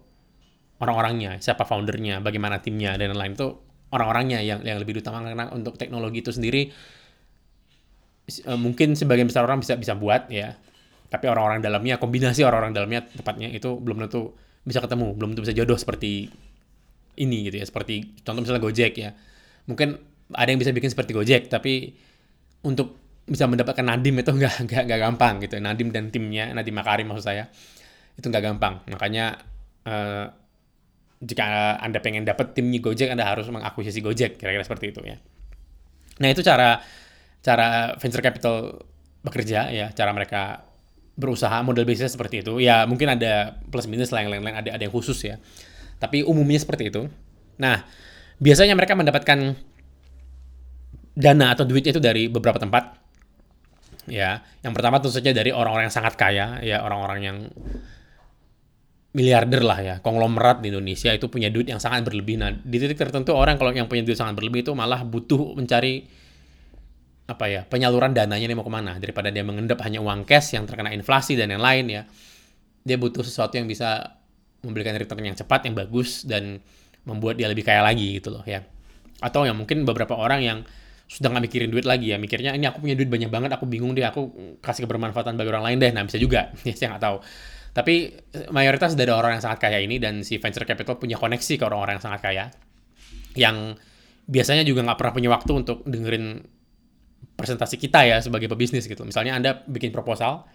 orang-orangnya, 0.83 1.39
siapa 1.39 1.63
foundernya, 1.63 2.19
bagaimana 2.19 2.59
timnya 2.59 2.99
dan 2.99 3.15
lain-lain 3.15 3.39
itu 3.39 3.49
orang-orangnya 3.95 4.43
yang 4.43 4.67
yang 4.67 4.83
lebih 4.83 4.99
utama 4.99 5.23
karena 5.23 5.53
untuk 5.55 5.79
teknologi 5.79 6.25
itu 6.25 6.35
sendiri 6.35 6.75
uh, 8.49 8.59
mungkin 8.59 8.99
sebagian 8.99 9.31
besar 9.31 9.47
orang 9.47 9.63
bisa 9.63 9.79
bisa 9.79 9.95
buat 9.95 10.27
ya, 10.33 10.59
tapi 11.13 11.29
orang-orang 11.29 11.61
dalamnya 11.61 12.01
kombinasi 12.01 12.41
orang-orang 12.41 12.73
dalamnya 12.73 13.05
tepatnya 13.05 13.53
itu 13.53 13.77
belum 13.77 14.09
tentu 14.09 14.33
bisa 14.65 14.81
ketemu, 14.81 15.13
belum 15.13 15.37
tentu 15.37 15.43
bisa 15.45 15.53
jodoh 15.53 15.77
seperti 15.77 16.33
ini 17.21 17.53
gitu 17.53 17.61
ya, 17.61 17.67
seperti 17.69 18.25
contoh 18.25 18.41
misalnya 18.41 18.63
Gojek 18.65 18.93
ya, 18.97 19.13
mungkin 19.69 20.01
ada 20.33 20.49
yang 20.49 20.57
bisa 20.57 20.73
bikin 20.73 20.89
seperti 20.89 21.13
Gojek 21.13 21.53
tapi 21.53 21.93
untuk 22.65 22.97
bisa 23.29 23.47
mendapatkan 23.47 23.85
Nadim 23.85 24.19
itu 24.19 24.31
nggak 24.41 24.55
nggak 24.65 24.83
nggak 24.89 25.01
gampang 25.05 25.35
gitu. 25.45 25.61
Nadim 25.61 25.93
dan 25.93 26.09
timnya 26.09 26.51
Nadim 26.57 26.75
Makarim 26.75 27.13
maksud 27.13 27.29
saya 27.29 27.53
itu 28.17 28.27
nggak 28.27 28.45
gampang. 28.45 28.81
Makanya 28.89 29.37
uh, 29.85 30.27
jika 31.23 31.79
Anda 31.79 32.03
pengen 32.03 32.27
dapat 32.27 32.59
timnya 32.59 32.83
Gojek, 32.83 33.15
Anda 33.15 33.23
harus 33.23 33.47
mengakuisisi 33.47 34.03
Gojek, 34.03 34.43
kira-kira 34.43 34.67
seperti 34.67 34.91
itu 34.91 35.01
ya. 35.07 35.17
Nah, 36.19 36.29
itu 36.29 36.43
cara 36.43 36.83
cara 37.43 37.95
venture 37.99 38.23
capital 38.23 38.83
bekerja 39.23 39.71
ya, 39.71 39.95
cara 39.95 40.11
mereka 40.11 40.67
berusaha 41.23 41.63
model 41.63 41.87
bisnis 41.87 42.19
seperti 42.19 42.43
itu. 42.43 42.59
Ya, 42.59 42.83
mungkin 42.91 43.07
ada 43.15 43.63
plus 43.71 43.87
minus 43.87 44.11
lah 44.11 44.27
lain-lain, 44.27 44.59
ada 44.59 44.75
ada 44.75 44.83
yang 44.83 44.91
khusus 44.91 45.23
ya. 45.23 45.39
Tapi 46.03 46.27
umumnya 46.27 46.59
seperti 46.59 46.91
itu. 46.91 47.07
Nah, 47.63 47.87
biasanya 48.43 48.75
mereka 48.75 48.99
mendapatkan 48.99 49.55
dana 51.15 51.47
atau 51.55 51.63
duitnya 51.63 51.95
itu 51.95 52.03
dari 52.03 52.27
beberapa 52.27 52.59
tempat. 52.59 52.99
Ya, 54.11 54.43
yang 54.67 54.75
pertama 54.75 54.99
tentu 54.99 55.15
saja 55.15 55.31
dari 55.31 55.55
orang-orang 55.55 55.87
yang 55.87 55.95
sangat 55.95 56.19
kaya, 56.19 56.59
ya 56.59 56.83
orang-orang 56.83 57.21
yang 57.23 57.39
miliarder 59.15 59.63
lah 59.63 59.79
ya, 59.79 59.95
konglomerat 60.03 60.59
di 60.59 60.75
Indonesia 60.75 61.15
itu 61.15 61.31
punya 61.31 61.53
duit 61.53 61.71
yang 61.71 61.79
sangat 61.79 62.03
berlebih. 62.09 62.41
Nah, 62.41 62.51
di 62.51 62.77
titik 62.83 62.99
tertentu 62.99 63.37
orang 63.37 63.61
kalau 63.61 63.71
yang 63.71 63.87
punya 63.87 64.03
duit 64.03 64.19
sangat 64.19 64.35
berlebih 64.35 64.67
itu 64.67 64.75
malah 64.75 65.07
butuh 65.07 65.55
mencari 65.55 66.09
apa 67.23 67.47
ya 67.47 67.63
penyaluran 67.63 68.11
dananya 68.13 68.47
nih 68.51 68.57
mau 68.57 68.67
ke 68.67 68.73
mana? 68.73 68.99
Daripada 68.99 69.31
dia 69.31 69.47
mengendap 69.47 69.79
hanya 69.87 70.03
uang 70.03 70.27
cash 70.27 70.59
yang 70.59 70.67
terkena 70.67 70.91
inflasi 70.91 71.39
dan 71.39 71.51
yang 71.55 71.63
lain 71.63 71.87
ya. 71.89 72.03
Dia 72.83 72.97
butuh 72.99 73.23
sesuatu 73.23 73.55
yang 73.57 73.71
bisa 73.71 74.19
memberikan 74.63 74.95
return 74.95 75.23
yang 75.23 75.39
cepat, 75.39 75.67
yang 75.67 75.75
bagus, 75.75 76.27
dan 76.27 76.59
membuat 77.07 77.39
dia 77.39 77.51
lebih 77.51 77.67
kaya 77.67 77.83
lagi 77.83 78.19
gitu 78.19 78.31
loh 78.31 78.43
ya. 78.47 78.63
Atau 79.23 79.47
yang 79.47 79.59
mungkin 79.59 79.87
beberapa 79.87 80.19
orang 80.19 80.41
yang 80.43 80.59
sudah 81.11 81.29
nggak 81.29 81.45
mikirin 81.45 81.69
duit 81.69 81.85
lagi 81.85 82.15
ya, 82.15 82.17
mikirnya 82.17 82.57
ini 82.57 82.65
aku 82.65 82.81
punya 82.81 82.97
duit 82.97 83.11
banyak 83.11 83.29
banget, 83.29 83.51
aku 83.53 83.69
bingung 83.69 83.93
deh, 83.93 84.07
aku 84.07 84.33
kasih 84.65 84.89
kebermanfaatan 84.89 85.37
bagi 85.37 85.51
orang 85.53 85.65
lain 85.69 85.79
deh, 85.83 85.91
nah 85.93 86.03
bisa 86.07 86.17
juga, 86.17 86.51
ya 86.69 86.75
saya 86.75 86.97
nggak 86.97 87.05
tahu. 87.05 87.17
Tapi 87.73 87.95
mayoritas 88.53 88.97
dari 88.97 89.13
orang 89.13 89.37
yang 89.37 89.43
sangat 89.45 89.59
kaya 89.61 89.81
ini 89.81 89.97
dan 89.97 90.25
si 90.25 90.37
venture 90.41 90.65
capital 90.65 90.97
punya 90.97 91.17
koneksi 91.21 91.55
ke 91.57 91.65
orang-orang 91.65 92.01
yang 92.01 92.05
sangat 92.05 92.21
kaya, 92.25 92.45
yang 93.37 93.77
biasanya 94.25 94.65
juga 94.65 94.87
nggak 94.87 94.99
pernah 94.99 95.13
punya 95.13 95.31
waktu 95.33 95.53
untuk 95.53 95.85
dengerin 95.85 96.41
presentasi 97.37 97.77
kita 97.81 98.07
ya 98.07 98.19
sebagai 98.23 98.47
pebisnis 98.47 98.87
gitu. 98.87 99.03
Misalnya 99.03 99.37
Anda 99.39 99.65
bikin 99.67 99.91
proposal, 99.91 100.47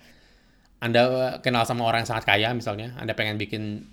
Anda 0.80 1.38
kenal 1.42 1.66
sama 1.68 1.88
orang 1.88 2.06
yang 2.06 2.10
sangat 2.10 2.26
kaya 2.26 2.54
misalnya, 2.54 2.96
Anda 3.00 3.18
pengen 3.18 3.36
bikin 3.42 3.84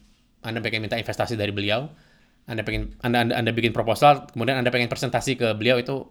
Anda 0.44 0.60
pengen 0.60 0.84
minta 0.84 1.00
investasi 1.00 1.40
dari 1.40 1.50
beliau, 1.56 1.88
anda 2.44 2.60
pengen 2.60 2.92
anda, 3.00 3.24
anda 3.24 3.34
anda 3.40 3.50
bikin 3.56 3.72
proposal 3.72 4.28
kemudian 4.28 4.60
anda 4.60 4.68
pengen 4.68 4.92
presentasi 4.92 5.40
ke 5.40 5.56
beliau 5.56 5.80
itu 5.80 6.04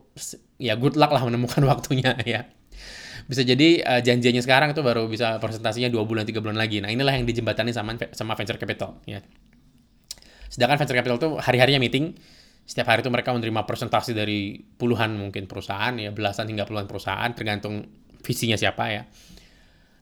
ya 0.57 0.73
good 0.73 0.97
luck 0.97 1.13
lah 1.13 1.21
menemukan 1.21 1.61
waktunya 1.71 2.17
ya. 2.25 2.49
Bisa 3.23 3.45
jadi 3.45 3.85
uh, 3.85 4.01
janjinya 4.03 4.41
sekarang 4.41 4.75
itu 4.75 4.81
baru 4.83 5.07
bisa 5.07 5.37
presentasinya 5.39 5.87
dua 5.87 6.03
bulan 6.03 6.25
tiga 6.25 6.41
bulan 6.43 6.57
lagi. 6.57 6.81
Nah 6.81 6.89
inilah 6.89 7.13
yang 7.15 7.29
dijembatani 7.29 7.71
sama 7.71 7.95
sama 8.11 8.33
venture 8.33 8.57
capital 8.57 8.97
ya. 9.05 9.21
Sedangkan 10.49 10.81
venture 10.81 10.97
capital 10.97 11.17
itu 11.21 11.29
hari 11.37 11.57
harinya 11.61 11.79
meeting 11.79 12.17
setiap 12.63 12.95
hari 12.95 13.03
itu 13.03 13.11
mereka 13.11 13.35
menerima 13.35 13.67
presentasi 13.67 14.15
dari 14.15 14.55
puluhan 14.55 15.19
mungkin 15.19 15.45
perusahaan 15.45 15.91
ya 15.99 16.15
belasan 16.15 16.47
hingga 16.47 16.63
puluhan 16.63 16.87
perusahaan 16.87 17.27
tergantung 17.35 17.83
visinya 18.23 18.55
siapa 18.55 18.85
ya 18.87 19.03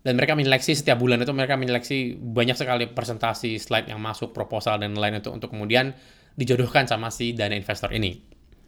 dan 0.01 0.17
mereka 0.17 0.33
menyeleksi 0.33 0.73
setiap 0.73 0.97
bulan 0.97 1.21
itu 1.21 1.29
mereka 1.29 1.53
menyeleksi 1.57 2.17
banyak 2.17 2.57
sekali 2.57 2.89
presentasi 2.89 3.61
slide 3.61 3.85
yang 3.85 4.01
masuk 4.01 4.33
proposal 4.33 4.81
dan 4.81 4.97
lain 4.97 5.21
itu 5.21 5.29
untuk 5.29 5.53
kemudian 5.53 5.93
dijodohkan 6.33 6.89
sama 6.89 7.13
si 7.13 7.37
dana 7.37 7.53
investor 7.53 7.93
ini. 7.93 8.17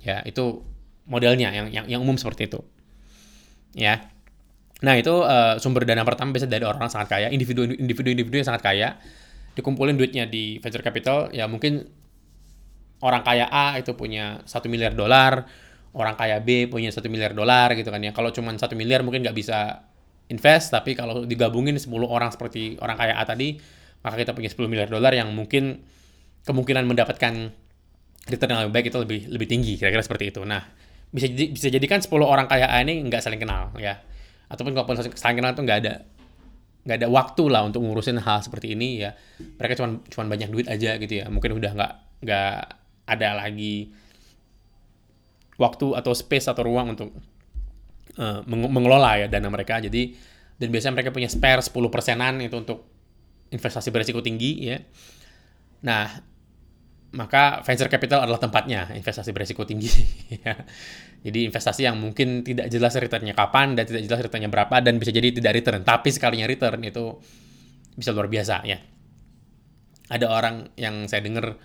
Ya, 0.06 0.22
itu 0.30 0.62
modelnya 1.10 1.50
yang 1.50 1.68
yang, 1.74 1.86
yang 1.90 2.02
umum 2.06 2.22
seperti 2.22 2.54
itu. 2.54 2.62
Ya. 3.74 4.14
Nah, 4.86 4.94
itu 4.94 5.26
uh, 5.26 5.58
sumber 5.58 5.90
dana 5.90 6.06
pertama 6.06 6.36
biasa 6.38 6.46
dari 6.46 6.68
orang, 6.70 6.86
sangat 6.92 7.18
kaya, 7.18 7.28
individu 7.34 7.66
individu 7.66 8.14
individu 8.14 8.36
yang 8.44 8.48
sangat 8.54 8.62
kaya 8.62 8.90
dikumpulin 9.58 9.98
duitnya 9.98 10.26
di 10.30 10.58
venture 10.62 10.82
capital 10.82 11.30
ya 11.30 11.46
mungkin 11.46 11.86
orang 13.04 13.22
kaya 13.22 13.52
A 13.52 13.76
itu 13.76 13.92
punya 14.00 14.40
satu 14.48 14.72
miliar 14.72 14.96
dolar, 14.96 15.44
orang 15.94 16.16
kaya 16.16 16.40
B 16.40 16.72
punya 16.72 16.90
satu 16.90 17.12
miliar 17.12 17.36
dolar 17.36 17.76
gitu 17.76 17.92
kan 17.92 18.00
ya. 18.00 18.16
Kalau 18.16 18.32
cuma 18.32 18.56
satu 18.56 18.74
miliar 18.80 19.04
mungkin 19.04 19.22
nggak 19.22 19.36
bisa 19.36 19.84
invest, 20.32 20.72
tapi 20.72 20.96
kalau 20.96 21.28
digabungin 21.28 21.76
10 21.76 21.92
orang 22.08 22.32
seperti 22.32 22.80
orang 22.80 22.96
kaya 22.96 23.20
A 23.20 23.24
tadi, 23.28 23.60
maka 24.02 24.16
kita 24.16 24.32
punya 24.32 24.50
10 24.50 24.72
miliar 24.72 24.88
dolar 24.88 25.12
yang 25.12 25.30
mungkin 25.36 25.84
kemungkinan 26.48 26.84
mendapatkan 26.88 27.34
return 28.28 28.50
yang 28.56 28.62
lebih 28.68 28.74
baik 28.74 28.86
itu 28.88 28.98
lebih 29.04 29.20
lebih 29.32 29.48
tinggi 29.48 29.74
kira-kira 29.76 30.04
seperti 30.04 30.32
itu. 30.32 30.42
Nah, 30.48 30.64
bisa 31.12 31.28
bisa 31.30 31.68
jadikan 31.68 32.00
10 32.00 32.10
orang 32.24 32.48
kaya 32.48 32.72
ini 32.82 33.04
nggak 33.06 33.20
saling 33.20 33.40
kenal 33.40 33.76
ya. 33.78 34.00
Ataupun 34.48 34.72
kalau 34.74 34.96
saling 34.96 35.38
kenal 35.38 35.52
itu 35.52 35.62
nggak 35.62 35.80
ada 35.84 35.94
nggak 36.84 36.98
ada 37.00 37.08
waktu 37.08 37.44
lah 37.48 37.64
untuk 37.64 37.80
ngurusin 37.84 38.20
hal 38.20 38.40
seperti 38.44 38.76
ini 38.76 39.04
ya. 39.04 39.16
Mereka 39.40 39.80
cuma 39.80 40.00
cuma 40.08 40.24
banyak 40.32 40.50
duit 40.52 40.68
aja 40.68 40.98
gitu 41.00 41.14
ya. 41.24 41.28
Mungkin 41.28 41.60
udah 41.60 41.72
nggak 41.76 41.94
nggak 42.24 42.83
ada 43.04 43.36
lagi 43.36 43.92
waktu 45.60 45.94
atau 45.94 46.12
space 46.16 46.50
atau 46.50 46.64
ruang 46.66 46.98
untuk 46.98 47.14
uh, 48.18 48.42
mengelola 48.48 49.26
ya 49.26 49.28
dana 49.30 49.50
mereka. 49.50 49.80
Jadi 49.84 50.16
dan 50.58 50.70
biasanya 50.70 50.94
mereka 51.02 51.12
punya 51.12 51.30
spare 51.30 51.62
10 51.62 51.74
persenan 51.90 52.40
itu 52.40 52.56
untuk 52.56 52.86
investasi 53.54 53.90
berisiko 53.94 54.22
tinggi 54.22 54.52
ya. 54.70 54.78
Nah, 55.84 56.10
maka 57.14 57.62
venture 57.62 57.92
capital 57.92 58.26
adalah 58.26 58.42
tempatnya 58.42 58.90
investasi 58.98 59.30
beresiko 59.36 59.68
tinggi 59.68 59.92
ya. 60.46 60.58
Jadi 61.24 61.48
investasi 61.48 61.88
yang 61.88 61.96
mungkin 62.02 62.44
tidak 62.44 62.68
jelas 62.68 62.98
returnnya 63.00 63.32
kapan 63.32 63.80
dan 63.80 63.88
tidak 63.88 64.04
jelas 64.04 64.20
returnnya 64.28 64.52
berapa 64.52 64.76
dan 64.84 65.00
bisa 65.00 65.14
jadi 65.14 65.32
tidak 65.32 65.54
return. 65.56 65.82
Tapi 65.86 66.10
sekalinya 66.12 66.50
return 66.50 66.84
itu 66.84 67.16
bisa 67.96 68.12
luar 68.12 68.28
biasa 68.28 68.66
ya. 68.66 68.82
Ada 70.12 70.28
orang 70.28 70.76
yang 70.76 71.08
saya 71.08 71.24
dengar 71.24 71.56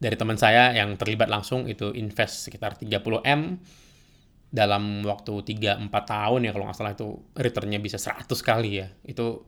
dari 0.00 0.16
teman 0.16 0.40
saya 0.40 0.72
yang 0.72 0.96
terlibat 0.96 1.28
langsung 1.28 1.68
itu 1.68 1.92
invest 1.92 2.48
sekitar 2.48 2.80
30M 2.80 3.60
dalam 4.50 5.04
waktu 5.06 5.44
3-4 5.44 5.92
tahun 5.92 6.40
ya 6.48 6.50
kalau 6.56 6.64
nggak 6.66 6.76
salah 6.80 6.96
itu 6.96 7.20
returnnya 7.36 7.78
bisa 7.78 8.00
100 8.00 8.24
kali 8.40 8.80
ya. 8.80 8.88
Itu 9.04 9.44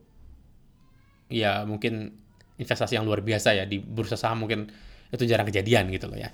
ya 1.33 1.65
mungkin 1.65 2.13
investasi 2.61 3.01
yang 3.01 3.09
luar 3.09 3.25
biasa 3.25 3.57
ya 3.57 3.65
di 3.65 3.81
bursa 3.81 4.21
saham 4.21 4.45
mungkin 4.45 4.69
itu 5.09 5.25
jarang 5.25 5.49
kejadian 5.49 5.89
gitu 5.89 6.13
loh 6.13 6.21
ya. 6.21 6.29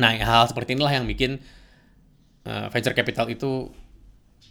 Nah, 0.00 0.16
hal, 0.16 0.44
-hal 0.44 0.46
seperti 0.48 0.76
inilah 0.76 0.92
yang 0.96 1.04
bikin 1.04 1.36
uh, 2.48 2.72
venture 2.72 2.96
capital 2.96 3.28
itu 3.28 3.68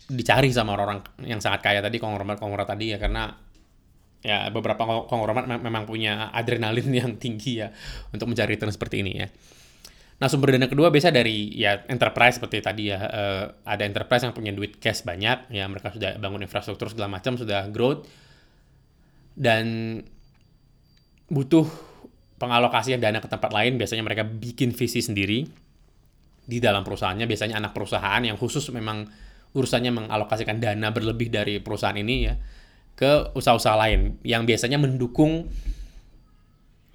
dicari 0.06 0.54
sama 0.54 0.78
orang-orang 0.78 1.02
yang 1.25 1.42
sangat 1.42 1.66
kaya 1.66 1.82
tadi, 1.82 1.98
konglomerat-konglomerat 1.98 2.70
tadi 2.78 2.94
ya 2.94 3.02
karena 3.02 3.34
ya 4.25 4.50
beberapa 4.50 5.05
konglomerat 5.05 5.62
memang 5.62 5.86
punya 5.86 6.34
adrenalin 6.34 6.89
yang 6.89 7.12
tinggi 7.22 7.62
ya 7.62 7.70
untuk 8.10 8.25
mencari 8.25 8.58
return 8.58 8.74
seperti 8.74 9.05
ini 9.05 9.13
ya. 9.22 9.29
Nah, 10.15 10.32
sumber 10.32 10.55
dana 10.55 10.72
kedua 10.72 10.89
biasa 10.89 11.12
dari 11.12 11.51
ya 11.60 11.84
enterprise 11.91 12.39
seperti 12.39 12.63
tadi 12.63 12.89
ya. 12.89 13.00
Uh, 13.03 13.46
ada 13.67 13.84
enterprise 13.84 14.24
yang 14.24 14.32
punya 14.32 14.55
duit 14.55 14.79
cash 14.79 15.03
banyak, 15.03 15.51
ya 15.51 15.67
mereka 15.67 15.91
sudah 15.91 16.15
bangun 16.17 16.41
infrastruktur 16.48 16.88
segala 16.88 17.20
macam, 17.20 17.36
sudah 17.36 17.67
growth. 17.70 18.08
Dan 19.36 20.00
butuh 21.27 21.67
pengalokasian 22.39 23.03
dana 23.03 23.20
ke 23.20 23.27
tempat 23.27 23.51
lain, 23.51 23.75
biasanya 23.75 24.08
mereka 24.08 24.24
bikin 24.24 24.72
visi 24.72 25.03
sendiri 25.03 25.44
di 26.48 26.58
dalam 26.63 26.88
perusahaannya. 26.88 27.27
Biasanya 27.27 27.60
anak 27.60 27.75
perusahaan 27.75 28.24
yang 28.24 28.39
khusus 28.39 28.72
memang 28.72 29.03
urusannya 29.51 29.91
mengalokasikan 29.91 30.63
dana 30.63 30.96
berlebih 30.96 31.27
dari 31.27 31.60
perusahaan 31.60 31.96
ini 31.96 32.15
ya 32.24 32.36
ke 32.96 33.36
usaha-usaha 33.36 33.75
lain 33.75 34.20
yang 34.24 34.48
biasanya 34.48 34.80
mendukung 34.80 35.52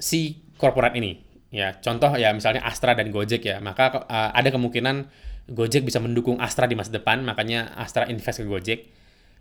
si 0.00 0.40
korporat 0.56 0.96
ini. 0.96 1.20
Ya, 1.50 1.76
contoh 1.82 2.14
ya 2.14 2.30
misalnya 2.30 2.62
Astra 2.62 2.94
dan 2.94 3.10
Gojek 3.10 3.42
ya, 3.42 3.58
maka 3.58 4.06
uh, 4.06 4.30
ada 4.32 4.48
kemungkinan 4.54 5.10
Gojek 5.50 5.82
bisa 5.82 5.98
mendukung 5.98 6.38
Astra 6.38 6.70
di 6.70 6.78
masa 6.78 6.94
depan, 6.94 7.26
makanya 7.26 7.74
Astra 7.74 8.06
invest 8.06 8.38
ke 8.38 8.46
Gojek. 8.46 8.80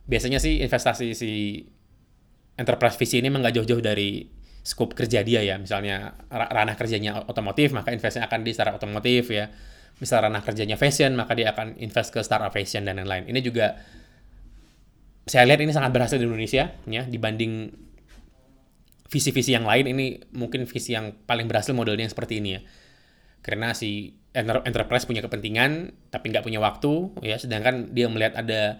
Biasanya 0.10 0.42
sih 0.42 0.58
investasi 0.66 1.14
si 1.14 1.62
enterprise 2.58 2.98
visi 2.98 3.22
ini 3.22 3.30
memang 3.30 3.46
jauh-jauh 3.54 3.80
dari 3.80 4.26
scope 4.66 4.98
kerja 4.98 5.22
dia 5.22 5.46
ya. 5.46 5.62
Misalnya 5.62 6.18
ranah 6.34 6.74
kerjanya 6.74 7.30
otomotif 7.30 7.72
maka 7.72 7.94
investnya 7.94 8.26
akan 8.26 8.42
di 8.42 8.52
startup 8.58 8.82
otomotif 8.82 9.30
ya. 9.30 9.54
Misal 10.02 10.26
ranah 10.26 10.42
kerjanya 10.42 10.82
fashion 10.82 11.14
maka 11.14 11.38
dia 11.38 11.54
akan 11.54 11.78
invest 11.78 12.10
ke 12.10 12.20
startup 12.26 12.50
fashion 12.50 12.90
dan 12.90 12.98
lain-lain. 12.98 13.30
Ini 13.30 13.40
juga 13.46 13.78
saya 15.26 15.44
lihat 15.48 15.60
ini 15.64 15.72
sangat 15.76 15.92
berhasil 15.92 16.16
di 16.16 16.26
Indonesia 16.28 16.72
ya. 16.88 17.04
Dibanding 17.08 17.74
visi-visi 19.10 19.58
yang 19.58 19.66
lain 19.66 19.90
ini 19.90 20.22
mungkin 20.38 20.70
visi 20.70 20.94
yang 20.94 21.26
paling 21.26 21.50
berhasil 21.50 21.74
modelnya 21.74 22.08
seperti 22.08 22.40
ini 22.40 22.50
ya. 22.58 22.62
Karena 23.42 23.74
si 23.74 24.14
enterprise 24.36 25.10
punya 25.10 25.26
kepentingan 25.26 25.96
tapi 26.14 26.30
nggak 26.30 26.46
punya 26.46 26.62
waktu 26.62 27.18
ya. 27.26 27.36
Sedangkan 27.42 27.92
dia 27.92 28.06
melihat 28.08 28.38
ada 28.38 28.80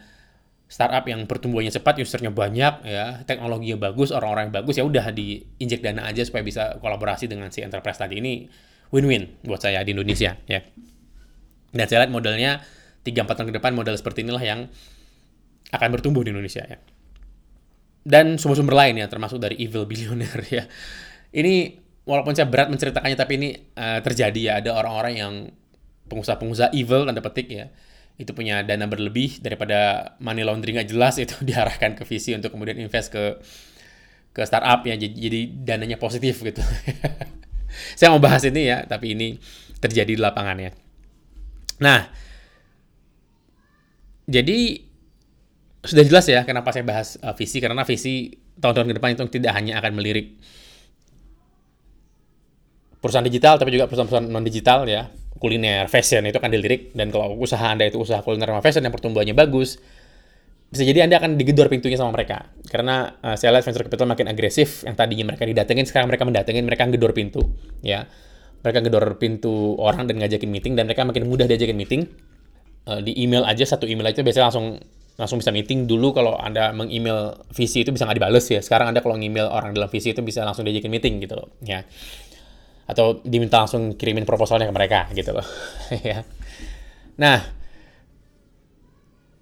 startup 0.70 1.02
yang 1.10 1.26
pertumbuhannya 1.26 1.74
cepat, 1.74 1.98
usernya 1.98 2.30
banyak, 2.30 2.86
ya, 2.86 3.26
teknologinya 3.26 3.90
bagus, 3.90 4.14
orang-orang 4.14 4.54
yang 4.54 4.56
bagus, 4.62 4.78
ya 4.78 4.86
udah 4.86 5.10
diinjek 5.10 5.82
dana 5.82 6.06
aja 6.06 6.22
supaya 6.22 6.46
bisa 6.46 6.78
kolaborasi 6.78 7.26
dengan 7.26 7.50
si 7.50 7.66
enterprise 7.66 7.98
tadi. 7.98 8.22
Ini 8.22 8.46
win-win 8.94 9.42
buat 9.42 9.66
saya 9.66 9.82
di 9.82 9.98
Indonesia, 9.98 10.38
ya. 10.46 10.62
Dan 11.74 11.86
saya 11.90 12.06
lihat 12.06 12.14
modelnya 12.14 12.62
3-4 13.02 13.34
tahun 13.34 13.48
ke 13.50 13.56
depan 13.58 13.74
model 13.74 13.98
seperti 13.98 14.22
inilah 14.22 14.46
yang 14.46 14.70
akan 15.70 15.90
bertumbuh 15.94 16.26
di 16.26 16.34
Indonesia, 16.34 16.66
ya. 16.66 16.78
Dan 18.06 18.42
sumber-sumber 18.42 18.74
lain 18.74 19.02
ya, 19.02 19.08
termasuk 19.12 19.38
dari 19.38 19.60
evil 19.60 19.86
billionaire 19.86 20.44
ya. 20.50 20.64
Ini 21.30 21.78
walaupun 22.10 22.34
saya 22.34 22.50
berat 22.50 22.74
menceritakannya, 22.74 23.18
tapi 23.20 23.34
ini 23.38 23.50
uh, 23.78 24.02
terjadi 24.02 24.40
ya, 24.40 24.54
ada 24.64 24.74
orang-orang 24.74 25.14
yang 25.14 25.34
pengusaha-pengusaha 26.10 26.74
evil, 26.74 27.06
tanda 27.06 27.22
petik 27.22 27.48
ya, 27.54 27.70
itu 28.20 28.36
punya 28.36 28.66
dana 28.66 28.84
berlebih 28.90 29.40
daripada 29.40 30.12
money 30.20 30.44
laundering 30.44 30.76
nggak 30.76 30.90
jelas 30.92 31.16
itu 31.22 31.40
diarahkan 31.48 31.96
ke 31.96 32.04
visi 32.04 32.36
untuk 32.36 32.52
kemudian 32.52 32.76
invest 32.82 33.14
ke 33.16 33.40
ke 34.30 34.42
startup 34.46 34.84
ya 34.86 35.00
jadi, 35.00 35.16
jadi 35.16 35.42
dananya 35.66 35.98
positif 35.98 36.44
gitu. 36.44 36.62
Saya 37.98 38.10
mau 38.10 38.22
bahas 38.22 38.42
ini 38.44 38.66
ya, 38.66 38.84
tapi 38.90 39.14
ini 39.14 39.38
terjadi 39.80 40.18
di 40.18 40.22
lapangan 40.22 40.58
ya. 40.58 40.72
Nah, 41.80 42.12
jadi 44.28 44.89
sudah 45.80 46.04
jelas 46.04 46.26
ya 46.28 46.44
kenapa 46.44 46.76
saya 46.76 46.84
bahas 46.84 47.16
uh, 47.24 47.32
visi 47.36 47.64
karena 47.64 47.88
visi 47.88 48.36
tahun-tahun 48.60 48.88
ke 48.92 48.96
depan 49.00 49.10
itu 49.16 49.24
tidak 49.40 49.56
hanya 49.56 49.80
akan 49.80 49.96
melirik 49.96 50.36
perusahaan 53.00 53.24
digital 53.24 53.56
tapi 53.56 53.72
juga 53.72 53.88
perusahaan-perusahaan 53.88 54.28
non 54.28 54.44
digital 54.44 54.84
ya 54.88 55.08
kuliner, 55.40 55.88
fashion 55.88 56.28
itu 56.28 56.38
kan 56.38 56.52
dilirik 56.52 56.92
dan 56.92 57.10
kalau 57.10 57.34
usaha 57.40 57.64
Anda 57.64 57.88
itu 57.88 57.98
usaha 57.98 58.20
kuliner 58.20 58.52
sama 58.52 58.62
fashion 58.62 58.84
yang 58.84 58.94
pertumbuhannya 58.94 59.34
bagus, 59.34 59.80
bisa 60.70 60.84
jadi 60.84 61.08
Anda 61.08 61.18
akan 61.24 61.40
digedor 61.40 61.72
pintunya 61.72 61.96
sama 61.96 62.12
mereka. 62.14 62.52
Karena 62.68 63.16
uh, 63.24 63.40
saya 63.40 63.56
lihat 63.56 63.66
venture 63.66 63.88
capital 63.88 64.06
makin 64.12 64.28
agresif, 64.28 64.84
yang 64.84 65.00
tadinya 65.00 65.32
mereka 65.32 65.48
didatengin, 65.48 65.88
sekarang 65.88 66.12
mereka 66.12 66.28
mendatengin, 66.28 66.64
mereka 66.68 66.84
gedor 66.92 67.16
pintu. 67.16 67.42
ya 67.80 68.06
Mereka 68.60 68.84
gedor 68.84 69.16
pintu 69.16 69.80
orang 69.80 70.06
dan 70.12 70.20
ngajakin 70.20 70.52
meeting, 70.52 70.74
dan 70.76 70.86
mereka 70.86 71.08
makin 71.08 71.24
mudah 71.26 71.48
diajakin 71.48 71.80
meeting. 71.80 72.04
Uh, 72.84 73.00
di 73.00 73.16
email 73.16 73.48
aja, 73.48 73.64
satu 73.64 73.88
email 73.88 74.12
aja 74.12 74.20
biasanya 74.20 74.52
langsung 74.52 74.84
langsung 75.20 75.44
bisa 75.44 75.52
meeting 75.52 75.84
dulu 75.84 76.16
kalau 76.16 76.40
Anda 76.40 76.72
meng-email 76.72 77.52
visi 77.52 77.84
itu 77.84 77.92
bisa 77.92 78.08
nggak 78.08 78.24
dibales 78.24 78.46
ya. 78.48 78.64
Sekarang 78.64 78.96
Anda 78.96 79.04
kalau 79.04 79.20
nge-email 79.20 79.52
orang 79.52 79.76
dalam 79.76 79.92
visi 79.92 80.16
itu 80.16 80.24
bisa 80.24 80.48
langsung 80.48 80.64
diajakin 80.64 80.88
meeting 80.88 81.20
gitu 81.20 81.36
loh, 81.36 81.52
ya. 81.60 81.84
Atau 82.88 83.20
diminta 83.28 83.60
langsung 83.60 84.00
kirimin 84.00 84.24
proposalnya 84.24 84.72
ke 84.72 84.74
mereka 84.74 85.12
gitu 85.12 85.36
loh, 85.36 85.44
ya. 86.10 86.24
Nah, 87.20 87.38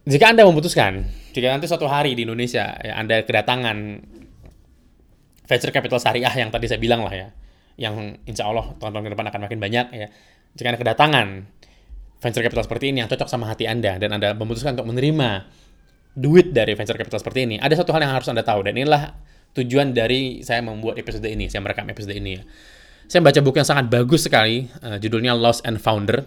jika 0.09 0.33
Anda 0.33 0.49
memutuskan, 0.49 1.05
jika 1.37 1.53
nanti 1.53 1.69
suatu 1.69 1.85
hari 1.85 2.17
di 2.17 2.25
Indonesia 2.25 2.73
ya 2.81 2.97
Anda 2.97 3.21
kedatangan 3.21 3.77
venture 5.45 5.71
capital 5.71 6.01
syariah 6.01 6.33
yang 6.33 6.49
tadi 6.49 6.65
saya 6.65 6.81
bilang 6.81 7.05
lah 7.05 7.13
ya, 7.13 7.27
yang 7.77 8.17
insya 8.25 8.49
Allah 8.49 8.73
tahun-tahun 8.81 9.05
ke 9.05 9.11
depan 9.13 9.25
akan 9.29 9.41
makin 9.45 9.59
banyak 9.61 9.85
ya. 9.93 10.09
Jika 10.57 10.73
Anda 10.73 10.81
kedatangan 10.81 11.27
venture 12.17 12.41
capital 12.41 12.65
seperti 12.65 12.89
ini 12.89 13.05
yang 13.05 13.09
cocok 13.13 13.29
sama 13.29 13.45
hati 13.45 13.69
Anda 13.69 14.01
dan 14.01 14.09
Anda 14.17 14.33
memutuskan 14.33 14.73
untuk 14.73 14.89
menerima 14.89 15.45
duit 16.17 16.49
dari 16.49 16.73
venture 16.73 16.97
capital 16.97 17.21
seperti 17.21 17.45
ini, 17.45 17.55
ada 17.61 17.77
satu 17.77 17.93
hal 17.93 18.01
yang 18.01 18.17
harus 18.17 18.25
Anda 18.25 18.41
tahu 18.41 18.65
dan 18.65 18.73
inilah 18.73 19.13
tujuan 19.53 19.93
dari 19.93 20.41
saya 20.41 20.65
membuat 20.65 20.97
episode 20.97 21.29
ini, 21.29 21.45
saya 21.45 21.61
merekam 21.61 21.85
episode 21.93 22.17
ini 22.17 22.41
ya. 22.41 22.43
Saya 23.07 23.21
baca 23.23 23.39
buku 23.39 23.61
yang 23.61 23.69
sangat 23.69 23.87
bagus 23.87 24.25
sekali, 24.25 24.67
uh, 24.81 24.97
judulnya 24.97 25.37
Lost 25.37 25.63
and 25.63 25.77
Founder. 25.79 26.25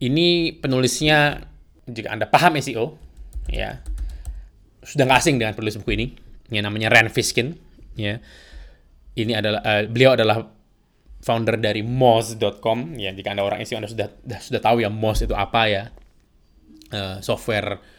Ini 0.00 0.58
penulisnya 0.58 1.44
jika 1.84 2.10
Anda 2.10 2.26
paham 2.26 2.56
SEO, 2.58 2.96
ya 3.52 3.84
sudah 4.82 5.04
nggak 5.04 5.20
asing 5.20 5.36
dengan 5.36 5.52
penulis 5.52 5.76
buku 5.78 5.92
ini, 5.94 6.06
yang 6.48 6.64
namanya 6.64 6.88
Rand 6.88 7.12
Fiskin, 7.12 7.54
ya. 7.94 8.18
Ini 9.18 9.36
adalah 9.36 9.60
uh, 9.62 9.82
beliau 9.84 10.16
adalah 10.16 10.48
founder 11.20 11.60
dari 11.60 11.84
Moz.com, 11.84 12.96
ya. 12.96 13.12
Jika 13.12 13.36
Anda 13.36 13.44
orang 13.44 13.60
SEO 13.62 13.84
Anda 13.84 13.90
sudah 13.92 14.08
sudah 14.40 14.60
tahu 14.64 14.80
ya 14.82 14.88
Moz 14.90 15.22
itu 15.22 15.36
apa 15.36 15.68
ya, 15.68 15.82
uh, 16.90 17.20
software 17.20 17.97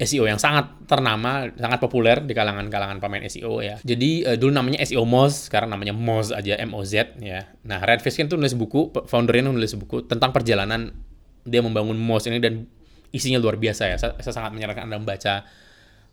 SEO 0.00 0.24
yang 0.24 0.40
sangat 0.40 0.72
ternama, 0.88 1.52
sangat 1.52 1.76
populer 1.76 2.24
di 2.24 2.32
kalangan-kalangan 2.32 3.04
pemain 3.04 3.20
SEO 3.28 3.60
ya. 3.60 3.76
Jadi 3.84 4.24
uh, 4.24 4.36
dulu 4.40 4.56
namanya 4.56 4.80
SEO 4.80 5.04
Moz, 5.04 5.52
sekarang 5.52 5.68
namanya 5.68 5.92
Moz 5.92 6.32
aja, 6.32 6.56
M-O-Z 6.56 7.20
ya. 7.20 7.52
Nah, 7.68 7.84
Red 7.84 8.00
Fiskin 8.00 8.24
tuh 8.24 8.40
nulis 8.40 8.56
buku, 8.56 8.88
foundernya 9.04 9.52
nulis 9.52 9.76
buku 9.76 10.08
tentang 10.08 10.32
perjalanan 10.32 10.96
dia 11.44 11.60
membangun 11.60 12.00
Moz 12.00 12.24
ini 12.32 12.40
dan 12.40 12.64
isinya 13.12 13.36
luar 13.36 13.60
biasa 13.60 13.92
ya. 13.92 13.96
Saya, 14.00 14.16
saya 14.24 14.34
sangat 14.40 14.56
menyarankan 14.56 14.88
Anda 14.88 14.96
membaca 14.96 15.44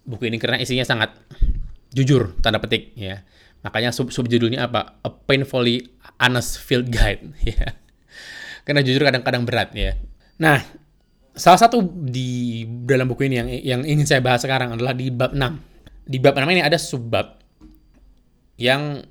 buku 0.04 0.28
ini 0.28 0.36
karena 0.36 0.60
isinya 0.60 0.84
sangat 0.84 1.16
jujur, 1.96 2.36
tanda 2.44 2.60
petik 2.60 2.92
ya. 3.00 3.24
Makanya 3.64 3.96
sub 3.96 4.12
subjudulnya 4.12 4.68
apa? 4.68 5.00
A 5.00 5.10
Painfully 5.10 5.96
Honest 6.20 6.60
Field 6.60 6.92
Guide 6.92 7.34
ya. 7.56 7.72
Karena 8.68 8.84
jujur 8.84 9.00
kadang-kadang 9.00 9.48
berat 9.48 9.72
ya. 9.72 9.96
Nah, 10.44 10.60
Salah 11.38 11.62
satu 11.62 11.86
di 11.86 12.66
dalam 12.66 13.06
buku 13.06 13.30
ini 13.30 13.36
yang 13.38 13.50
yang 13.62 13.82
ingin 13.86 14.10
saya 14.10 14.22
bahas 14.26 14.42
sekarang 14.42 14.74
adalah 14.74 14.98
di 14.98 15.14
bab 15.14 15.38
6. 15.38 16.10
Di 16.10 16.18
bab 16.18 16.34
6 16.34 16.50
ini 16.50 16.66
ada 16.66 16.82
subbab 16.82 17.38
yang 18.58 19.06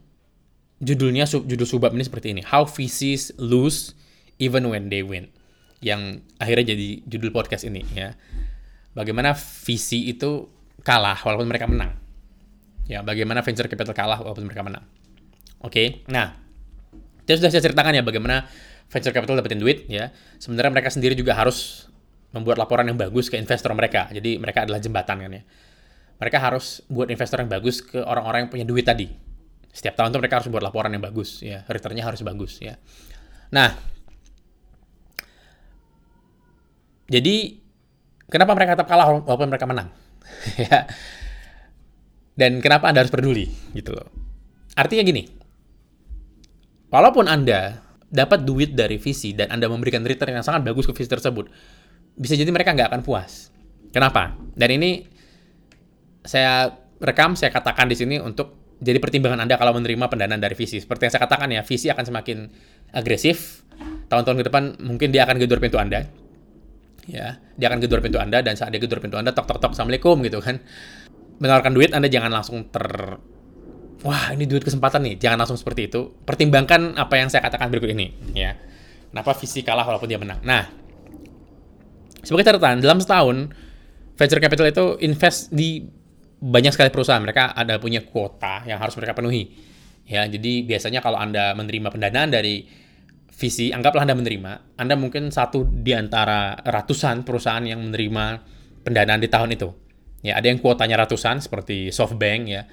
judulnya 0.83 1.25
sub, 1.25 1.47
judul 1.47 1.65
subbab 1.65 1.95
ini 1.95 2.03
seperti 2.03 2.35
ini. 2.35 2.43
How 2.43 2.67
VCs 2.67 3.39
lose 3.39 3.95
even 4.43 4.67
when 4.67 4.91
they 4.91 5.07
win. 5.07 5.31
Yang 5.79 6.27
akhirnya 6.43 6.75
jadi 6.75 7.07
judul 7.07 7.31
podcast 7.31 7.63
ini 7.63 7.87
ya. 7.95 8.19
Bagaimana 8.97 9.37
VC 9.39 10.11
itu 10.11 10.51
kalah 10.83 11.21
walaupun 11.23 11.47
mereka 11.47 11.71
menang. 11.71 11.95
Ya, 12.87 13.03
bagaimana 13.03 13.43
venture 13.43 13.71
capital 13.71 13.95
kalah 13.95 14.19
walaupun 14.19 14.47
mereka 14.47 14.67
menang. 14.67 14.83
Oke. 15.63 15.71
Okay? 15.71 15.87
Nah, 16.11 16.35
saya 17.27 17.37
sudah 17.39 17.51
saya 17.55 17.63
ceritakan 17.71 17.99
ya 17.99 18.03
bagaimana 18.03 18.47
venture 18.91 19.15
capital 19.15 19.39
dapetin 19.39 19.63
duit 19.63 19.87
ya. 19.87 20.11
Sebenarnya 20.43 20.75
mereka 20.75 20.91
sendiri 20.91 21.15
juga 21.19 21.35
harus 21.35 21.87
membuat 22.37 22.61
laporan 22.61 22.85
yang 22.85 23.01
bagus 23.01 23.33
ke 23.33 23.41
investor 23.41 23.73
mereka. 23.73 24.13
Jadi 24.13 24.37
mereka 24.37 24.69
adalah 24.69 24.79
jembatan 24.79 25.17
kan 25.25 25.33
ya. 25.33 25.43
Mereka 26.17 26.39
harus 26.41 26.85
buat 26.89 27.09
investor 27.09 27.41
yang 27.41 27.51
bagus 27.51 27.85
ke 27.85 28.01
orang-orang 28.01 28.47
yang 28.47 28.51
punya 28.53 28.67
duit 28.69 28.85
tadi. 28.85 29.09
Setiap 29.73 29.97
tahun 29.97 30.13
tuh 30.13 30.21
mereka 30.25 30.41
harus 30.41 30.49
buat 30.49 30.65
laporan 30.65 30.89
yang 30.89 31.05
bagus 31.05 31.45
ya, 31.45 31.65
returnnya 31.69 32.05
harus 32.05 32.25
bagus 32.25 32.57
ya. 32.65 32.81
Nah, 33.53 33.77
jadi 37.13 37.61
kenapa 38.33 38.57
mereka 38.57 38.81
tetap 38.81 38.89
kalah 38.89 39.21
walaupun 39.21 39.49
mereka 39.53 39.69
menang? 39.69 39.89
ya. 40.65 40.89
Dan 42.37 42.61
kenapa 42.61 42.89
Anda 42.89 43.05
harus 43.05 43.13
peduli 43.13 43.49
gitu 43.73 43.97
loh. 43.97 44.09
Artinya 44.77 45.05
gini, 45.05 45.25
walaupun 46.93 47.29
Anda 47.29 47.81
dapat 48.13 48.45
duit 48.45 48.77
dari 48.77 49.01
visi 49.01 49.33
dan 49.33 49.51
Anda 49.51 49.67
memberikan 49.67 50.05
return 50.05 50.37
yang 50.37 50.47
sangat 50.47 50.65
bagus 50.65 50.85
ke 50.85 50.93
visi 50.93 51.09
tersebut, 51.09 51.49
bisa 52.17 52.35
jadi 52.35 52.49
mereka 52.49 52.73
nggak 52.73 52.89
akan 52.91 53.01
puas. 53.05 53.53
Kenapa? 53.93 54.35
Dan 54.57 54.81
ini 54.81 55.05
saya 56.25 56.73
rekam, 56.99 57.37
saya 57.37 57.53
katakan 57.53 57.87
di 57.87 57.97
sini 57.97 58.17
untuk 58.19 58.77
jadi 58.77 59.01
pertimbangan 59.01 59.41
Anda 59.41 59.57
kalau 59.57 59.73
menerima 59.77 60.05
pendanaan 60.09 60.41
dari 60.41 60.53
visi. 60.53 60.81
Seperti 60.81 61.09
yang 61.09 61.13
saya 61.17 61.23
katakan 61.25 61.49
ya, 61.49 61.65
visi 61.65 61.89
akan 61.89 62.05
semakin 62.05 62.39
agresif. 62.93 63.65
Tahun-tahun 64.09 64.37
ke 64.41 64.45
depan 64.49 64.63
mungkin 64.85 65.13
dia 65.13 65.25
akan 65.25 65.37
gedor 65.41 65.61
pintu 65.61 65.81
Anda. 65.81 66.05
Ya, 67.07 67.39
dia 67.55 67.67
akan 67.71 67.79
gedor 67.79 68.03
pintu 68.03 68.19
Anda 68.19 68.43
dan 68.43 68.59
saat 68.59 68.75
dia 68.75 68.83
gedor 68.83 68.99
pintu 68.99 69.15
Anda 69.15 69.31
tok 69.31 69.47
tok 69.47 69.63
tok 69.63 69.73
assalamualaikum 69.73 70.21
gitu 70.27 70.43
kan. 70.43 70.61
Menawarkan 71.39 71.73
duit 71.73 71.95
Anda 71.95 72.11
jangan 72.11 72.33
langsung 72.33 72.67
ter 72.69 73.17
wah 74.05 74.25
ini 74.35 74.45
duit 74.45 74.67
kesempatan 74.67 75.07
nih, 75.09 75.15
jangan 75.21 75.41
langsung 75.41 75.57
seperti 75.57 75.89
itu. 75.89 76.13
Pertimbangkan 76.27 76.99
apa 76.99 77.15
yang 77.17 77.31
saya 77.33 77.47
katakan 77.47 77.73
berikut 77.73 77.93
ini 77.95 78.13
ya. 78.37 78.59
Kenapa 79.09 79.33
visi 79.39 79.65
kalah 79.65 79.87
walaupun 79.87 80.09
dia 80.11 80.21
menang. 80.21 80.43
Nah, 80.45 80.69
sebagai 82.27 82.51
catatan, 82.51 82.83
dalam 82.83 82.99
setahun, 82.99 83.55
venture 84.19 84.43
capital 84.43 84.67
itu 84.67 84.85
invest 85.07 85.55
di 85.55 85.87
banyak 86.43 86.75
sekali 86.75 86.91
perusahaan. 86.91 87.23
Mereka 87.23 87.55
ada 87.55 87.79
punya 87.79 88.03
kuota 88.03 88.67
yang 88.67 88.83
harus 88.83 88.99
mereka 88.99 89.15
penuhi. 89.15 89.55
Ya, 90.07 90.27
jadi 90.27 90.67
biasanya 90.67 91.03
kalau 91.03 91.19
Anda 91.19 91.55
menerima 91.55 91.95
pendanaan 91.95 92.35
dari 92.35 92.67
visi, 93.37 93.71
anggaplah 93.71 94.07
Anda 94.07 94.19
menerima, 94.19 94.79
Anda 94.79 94.95
mungkin 94.99 95.31
satu 95.31 95.67
di 95.67 95.95
antara 95.95 96.59
ratusan 96.63 97.23
perusahaan 97.23 97.63
yang 97.63 97.83
menerima 97.83 98.25
pendanaan 98.83 99.23
di 99.23 99.29
tahun 99.31 99.55
itu. 99.55 99.69
Ya, 100.23 100.39
ada 100.39 100.51
yang 100.51 100.59
kuotanya 100.59 101.07
ratusan 101.07 101.43
seperti 101.43 101.95
SoftBank 101.95 102.43
ya. 102.51 102.67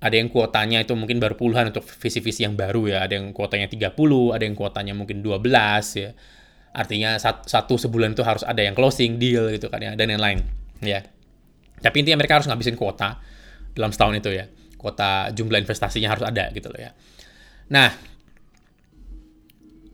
Ada 0.00 0.16
yang 0.16 0.32
kuotanya 0.32 0.80
itu 0.80 0.96
mungkin 0.96 1.20
baru 1.20 1.36
puluhan 1.36 1.72
untuk 1.72 1.84
visi-visi 1.84 2.48
yang 2.48 2.56
baru 2.56 2.88
ya. 2.88 3.04
Ada 3.04 3.20
yang 3.20 3.36
kuotanya 3.36 3.68
30, 3.68 3.92
ada 4.32 4.44
yang 4.48 4.56
kuotanya 4.56 4.96
mungkin 4.96 5.20
12 5.20 6.00
ya 6.00 6.10
artinya 6.70 7.18
satu 7.20 7.74
sebulan 7.74 8.14
itu 8.14 8.22
harus 8.22 8.46
ada 8.46 8.62
yang 8.62 8.78
closing 8.78 9.18
deal 9.18 9.50
gitu 9.50 9.66
kan 9.66 9.82
ya 9.82 9.92
dan 9.98 10.06
yang 10.06 10.22
lain. 10.22 10.38
Ya. 10.80 11.02
Tapi 11.80 12.04
intinya 12.04 12.20
mereka 12.20 12.38
harus 12.38 12.46
ngabisin 12.46 12.78
kuota 12.78 13.18
dalam 13.74 13.90
setahun 13.90 14.22
itu 14.22 14.30
ya. 14.30 14.46
Kuota 14.78 15.34
jumlah 15.34 15.60
investasinya 15.60 16.08
harus 16.14 16.24
ada 16.24 16.48
gitu 16.54 16.70
loh 16.70 16.80
ya. 16.80 16.94
Nah 17.74 17.90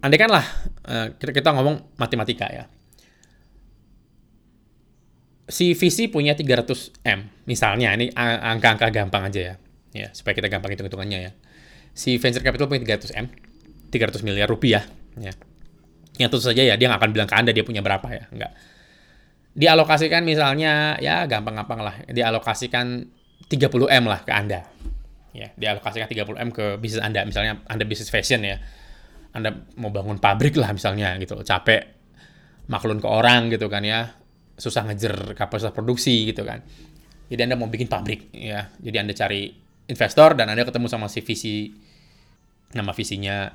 andai 0.05 0.19
kan 0.21 0.31
lah 0.31 0.45
eh, 0.87 1.07
kita, 1.19 1.51
ngomong 1.57 1.97
matematika 1.97 2.47
ya. 2.53 2.65
Si 5.47 5.79
VC 5.79 6.11
punya 6.11 6.35
300 6.35 7.07
M. 7.07 7.21
Misalnya 7.47 7.95
ini 7.95 8.11
angka-angka 8.19 8.91
gampang 8.91 9.31
aja 9.31 9.41
ya. 9.41 9.55
Ya 9.95 10.09
supaya 10.13 10.37
kita 10.37 10.53
gampang 10.53 10.75
hitung-hitungannya 10.75 11.19
ya. 11.31 11.33
Si 11.97 12.21
venture 12.21 12.45
capital 12.45 12.69
punya 12.69 12.99
300 12.99 13.17
M 13.17 13.27
300 13.89 14.27
miliar 14.27 14.51
rupiah 14.51 14.85
ya 15.17 15.33
yang 16.17 16.33
tentu 16.33 16.45
saja 16.45 16.65
ya 16.65 16.75
dia 16.81 16.89
nggak 16.89 17.01
akan 17.01 17.11
bilang 17.13 17.29
ke 17.29 17.37
Anda 17.37 17.53
dia 17.53 17.65
punya 17.65 17.85
berapa 17.85 18.07
ya, 18.09 18.25
nggak. 18.33 18.53
Dialokasikan 19.57 20.21
misalnya, 20.21 21.01
ya 21.01 21.25
gampang-gampang 21.25 21.81
lah, 21.81 21.95
dialokasikan 22.13 23.09
30M 23.49 24.05
lah 24.05 24.21
ke 24.21 24.33
Anda. 24.33 24.69
Ya, 25.33 25.53
dialokasikan 25.57 26.09
30M 26.09 26.49
ke 26.53 26.77
bisnis 26.77 27.01
Anda, 27.01 27.25
misalnya 27.25 27.65
Anda 27.65 27.85
bisnis 27.89 28.13
fashion 28.13 28.45
ya. 28.45 28.61
Anda 29.37 29.53
mau 29.77 29.93
bangun 29.93 30.17
pabrik 30.17 30.57
lah 30.57 30.73
misalnya 30.73 31.17
gitu, 31.21 31.41
capek 31.45 31.89
maklun 32.69 33.01
ke 33.01 33.09
orang 33.09 33.53
gitu 33.53 33.69
kan 33.69 33.85
ya, 33.85 34.17
susah 34.57 34.89
ngejar 34.89 35.37
kapasitas 35.37 35.73
produksi 35.73 36.33
gitu 36.33 36.45
kan. 36.45 36.65
Jadi 37.29 37.41
Anda 37.45 37.57
mau 37.57 37.69
bikin 37.69 37.89
pabrik 37.89 38.33
ya, 38.33 38.73
jadi 38.81 39.05
Anda 39.05 39.13
cari 39.13 39.53
investor 39.89 40.37
dan 40.37 40.53
Anda 40.53 40.65
ketemu 40.65 40.89
sama 40.89 41.09
si 41.09 41.21
visi, 41.21 41.73
nama 42.73 42.93
visinya 42.97 43.53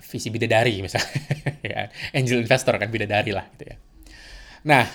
visi 0.00 0.28
bidadari 0.30 0.80
misalnya. 0.82 1.12
Ya 1.66 1.90
angel 2.14 2.46
investor 2.46 2.78
kan 2.78 2.88
bidadari 2.94 3.34
lah 3.34 3.42
gitu 3.58 3.74
ya. 3.74 3.76
Nah 4.64 4.86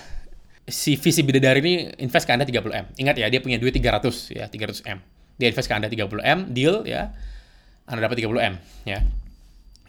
si 0.72 0.96
visi 0.96 1.22
bidadari 1.22 1.60
ini 1.60 1.74
invest 2.00 2.24
ke 2.24 2.32
Anda 2.32 2.48
30M 2.48 2.96
ingat 2.96 3.16
ya 3.20 3.28
dia 3.28 3.44
punya 3.44 3.60
duit 3.60 3.76
300 3.76 4.08
ya 4.32 4.48
300M 4.48 4.98
dia 5.36 5.48
invest 5.52 5.68
ke 5.68 5.74
Anda 5.76 5.92
30M 5.92 6.56
deal 6.56 6.88
ya 6.88 7.12
Anda 7.90 8.08
dapat 8.08 8.24
30M 8.24 8.54
ya. 8.88 9.04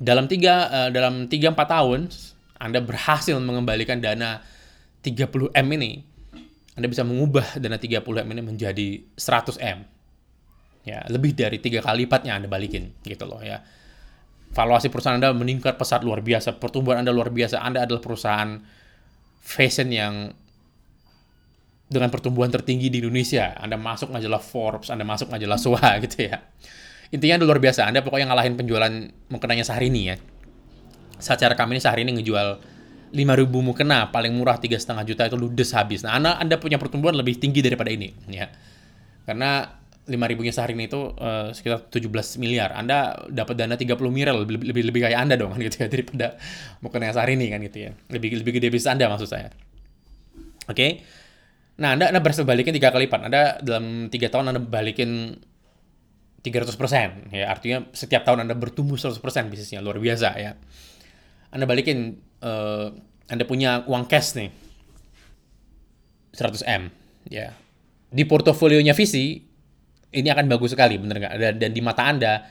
Dalam 0.03 0.27
3 0.27 0.35
uh, 0.35 0.89
dalam 0.91 1.31
3 1.31 1.55
4 1.55 1.55
tahun 1.55 2.01
Anda 2.59 2.83
berhasil 2.83 3.39
mengembalikan 3.39 4.03
dana 4.03 4.43
30M 5.07 5.67
ini 5.79 6.03
Anda 6.75 6.89
bisa 6.89 7.05
mengubah 7.05 7.61
dana 7.61 7.77
30M 7.77 8.27
ini 8.33 8.43
menjadi 8.43 8.89
100M. 9.15 9.79
Ya, 10.83 10.99
lebih 11.07 11.39
dari 11.39 11.63
tiga 11.63 11.79
kali 11.79 12.11
lipatnya 12.11 12.35
Anda 12.35 12.51
balikin 12.51 12.91
gitu 13.07 13.23
loh 13.29 13.39
ya. 13.39 13.63
Valuasi 14.53 14.93
perusahaan 14.93 15.17
Anda 15.17 15.33
meningkat 15.33 15.81
pesat 15.81 16.05
luar 16.05 16.21
biasa, 16.21 16.61
pertumbuhan 16.61 17.01
Anda 17.01 17.13
luar 17.13 17.33
biasa. 17.33 17.65
Anda 17.65 17.89
adalah 17.89 18.05
perusahaan 18.05 18.61
fashion 19.41 19.89
yang 19.89 20.37
dengan 21.89 22.09
pertumbuhan 22.09 22.53
tertinggi 22.53 22.93
di 22.93 23.01
Indonesia. 23.01 23.57
Anda 23.57 23.81
masuk 23.81 24.13
majalah 24.13 24.41
Forbes, 24.41 24.89
Anda 24.93 25.05
masuk 25.09 25.29
majalah 25.33 25.57
SOA 25.65 25.91
gitu 26.05 26.29
ya. 26.29 26.45
Intinya 27.13 27.45
luar 27.45 27.61
biasa. 27.61 27.89
Anda 27.89 28.01
pokoknya 28.05 28.29
ngalahin 28.29 28.57
penjualan 28.57 28.93
mukenanya 29.29 29.65
sehari 29.65 29.93
ini 29.93 30.13
ya. 30.13 30.17
Saat 31.21 31.45
cara 31.45 31.57
kami 31.57 31.77
ini 31.77 31.81
sehari 31.85 32.05
ini 32.05 32.17
ngejual 32.21 32.49
5000 33.13 33.53
mukena 33.61 34.09
paling 34.09 34.33
murah 34.33 34.57
tiga 34.57 34.81
setengah 34.81 35.05
juta 35.05 35.29
itu 35.29 35.37
ludes 35.37 35.77
habis. 35.77 36.01
Nah, 36.01 36.17
anda, 36.17 36.41
anda 36.41 36.57
punya 36.57 36.81
pertumbuhan 36.81 37.13
lebih 37.13 37.37
tinggi 37.37 37.61
daripada 37.61 37.93
ini, 37.93 38.09
ya. 38.33 38.49
Karena 39.29 39.69
5000 40.03 40.19
nya 40.43 40.53
sehari 40.53 40.75
ini 40.75 40.91
itu 40.91 41.15
uh, 41.15 41.55
sekitar 41.55 41.87
17 41.87 42.43
miliar. 42.43 42.75
Anda 42.75 43.23
dapat 43.31 43.55
dana 43.55 43.79
30 43.79 43.95
miliar 44.11 44.35
lebih 44.35 44.59
lebih, 44.59 44.83
lebih 44.91 45.01
kayak 45.07 45.19
Anda 45.19 45.39
dong 45.39 45.55
kan 45.55 45.63
gitu 45.67 45.87
ya 45.87 45.87
daripada 45.87 46.27
mukena 46.83 47.11
yang 47.11 47.17
sehari 47.17 47.33
ini 47.39 47.47
kan 47.55 47.59
gitu 47.63 47.79
ya. 47.87 47.91
Lebih 48.11 48.43
lebih 48.43 48.53
gede 48.59 48.69
bisnis 48.75 48.91
Anda 48.91 49.07
maksud 49.07 49.31
saya. 49.31 49.55
Oke. 50.67 50.75
Okay? 50.75 50.91
Nah, 51.83 51.97
Anda, 51.97 52.13
anda 52.13 52.21
berhasil 52.21 52.45
balikin 52.45 52.75
tiga 52.77 52.93
kali 52.93 53.09
lipat. 53.09 53.21
Anda 53.33 53.43
dalam 53.63 54.11
tiga 54.13 54.29
tahun 54.29 54.53
Anda 54.53 54.61
balikin 54.61 55.39
300%. 56.43 57.31
Ya, 57.31 57.47
artinya 57.49 57.87
setiap 57.95 58.27
tahun 58.27 58.45
Anda 58.47 58.59
bertumbuh 58.59 58.99
100% 58.99 59.23
bisnisnya. 59.49 59.79
Luar 59.79 60.03
biasa 60.03 60.35
ya. 60.37 60.59
Anda 61.55 61.65
balikin, 61.65 62.19
uh, 62.43 62.91
Anda 63.31 63.47
punya 63.47 63.87
uang 63.87 64.11
cash 64.11 64.35
nih. 64.35 64.51
100M. 66.35 66.91
Ya. 67.31 67.55
Di 68.11 68.27
portofolionya 68.27 68.93
visi, 68.93 69.52
ini 70.13 70.29
akan 70.29 70.47
bagus 70.49 70.77
sekali, 70.77 71.01
bener 71.01 71.17
nggak? 71.19 71.35
Dan, 71.41 71.55
dan 71.59 71.71
di 71.73 71.81
mata 71.81 72.05
Anda, 72.05 72.45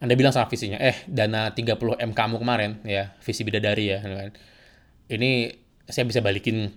Anda 0.00 0.14
bilang 0.16 0.32
sama 0.32 0.48
visinya, 0.48 0.80
eh, 0.80 1.04
dana 1.06 1.52
30M 1.52 2.10
kamu 2.16 2.40
kemarin, 2.40 2.80
ya, 2.84 3.12
visi 3.20 3.44
bidadari 3.44 3.92
ya, 3.92 3.98
kan? 4.00 4.32
Ini 5.08 5.52
saya 5.84 6.08
bisa 6.08 6.24
balikin 6.24 6.72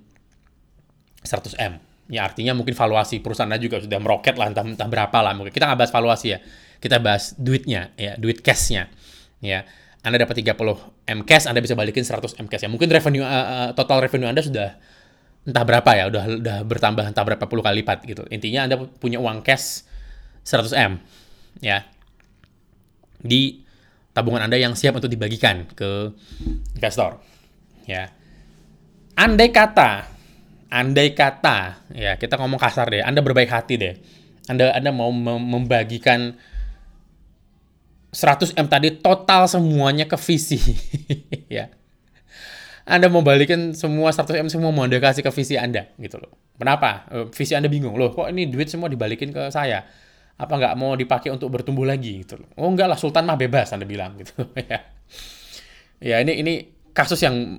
100M 1.23 1.87
ya 2.07 2.23
artinya 2.23 2.55
mungkin 2.55 2.71
valuasi 2.71 3.19
perusahaan 3.19 3.51
juga 3.59 3.83
sudah 3.83 3.99
meroket 3.99 4.39
lah 4.39 4.51
entah, 4.51 4.63
entah 4.63 4.87
berapa 4.87 5.17
lah. 5.19 5.35
Mungkin 5.35 5.51
kita 5.51 5.67
nggak 5.67 5.79
bahas 5.79 5.93
valuasi 5.93 6.27
ya 6.35 6.39
kita 6.79 7.01
bahas 7.03 7.35
duitnya 7.35 7.91
ya 7.99 8.15
duit 8.15 8.41
cashnya 8.41 8.87
ya. 9.43 9.67
Anda 10.05 10.23
dapat 10.23 10.39
30 10.39 10.55
m 11.03 11.19
cash 11.27 11.51
Anda 11.51 11.59
bisa 11.59 11.75
balikin 11.75 12.07
100 12.07 12.39
m 12.39 12.47
cash 12.47 12.63
ya 12.63 12.69
mungkin 12.71 12.87
revenue 12.87 13.27
uh, 13.27 13.75
total 13.75 13.99
revenue 13.99 14.29
Anda 14.31 14.39
sudah 14.39 14.79
entah 15.47 15.63
berapa 15.67 15.91
ya 15.95 16.03
udah 16.07 16.23
udah 16.43 16.57
bertambah 16.63 17.03
entah 17.11 17.23
berapa 17.23 17.43
puluh 17.47 17.63
kali 17.63 17.83
lipat 17.83 18.07
gitu. 18.07 18.23
Intinya 18.31 18.67
Anda 18.67 18.75
punya 18.79 19.19
uang 19.19 19.43
cash 19.43 19.87
100 20.47 20.71
m 20.79 20.91
ya 21.60 21.83
di 23.19 23.60
tabungan 24.15 24.47
Anda 24.47 24.55
yang 24.55 24.79
siap 24.79 24.95
untuk 24.95 25.12
dibagikan 25.12 25.67
ke 25.75 26.15
investor 26.79 27.19
ya 27.83 28.07
andai 29.19 29.51
kata 29.51 30.07
andai 30.71 31.12
kata 31.12 31.91
ya 31.91 32.15
kita 32.15 32.39
ngomong 32.39 32.55
kasar 32.55 32.88
deh 32.88 33.03
Anda 33.03 33.19
berbaik 33.19 33.51
hati 33.51 33.75
deh 33.75 33.93
Anda 34.47 34.71
Anda 34.71 34.95
mau 34.95 35.12
membagikan 35.36 36.39
100 38.15 38.55
M 38.55 38.71
tadi 38.71 38.95
total 39.03 39.51
semuanya 39.51 40.07
ke 40.07 40.15
visi 40.15 40.55
ya 41.60 41.67
anda 42.88 43.12
mau 43.12 43.19
balikin 43.19 43.75
semua 43.75 44.15
100 44.15 44.47
M 44.47 44.47
semua 44.47 44.71
mau 44.71 44.88
Anda 44.88 45.03
kasih 45.03 45.19
ke 45.19 45.27
visi 45.36 45.60
Anda 45.60 45.91
gitu 45.99 46.23
loh. 46.23 46.31
Kenapa? 46.55 47.03
Eh, 47.12 47.27
visi 47.36 47.51
Anda 47.51 47.67
bingung 47.67 47.99
loh, 47.99 48.15
kok 48.15 48.31
ini 48.31 48.47
duit 48.47 48.71
semua 48.71 48.88
dibalikin 48.88 49.36
ke 49.36 49.51
saya? 49.51 49.83
Apa 50.38 50.54
nggak 50.54 50.73
mau 50.78 50.93
dipakai 50.93 51.34
untuk 51.34 51.50
bertumbuh 51.50 51.86
lagi 51.86 52.21
gitu 52.21 52.38
loh. 52.38 52.50
Oh 52.62 52.69
enggak 52.69 52.88
lah, 52.93 52.97
Sultan 52.97 53.26
mah 53.26 53.38
bebas 53.38 53.73
Anda 53.73 53.89
bilang 53.89 54.17
gitu 54.21 54.45
ya. 54.69 54.80
Ya 55.97 56.21
ini 56.21 56.38
ini 56.45 56.54
kasus 56.93 57.21
yang 57.26 57.58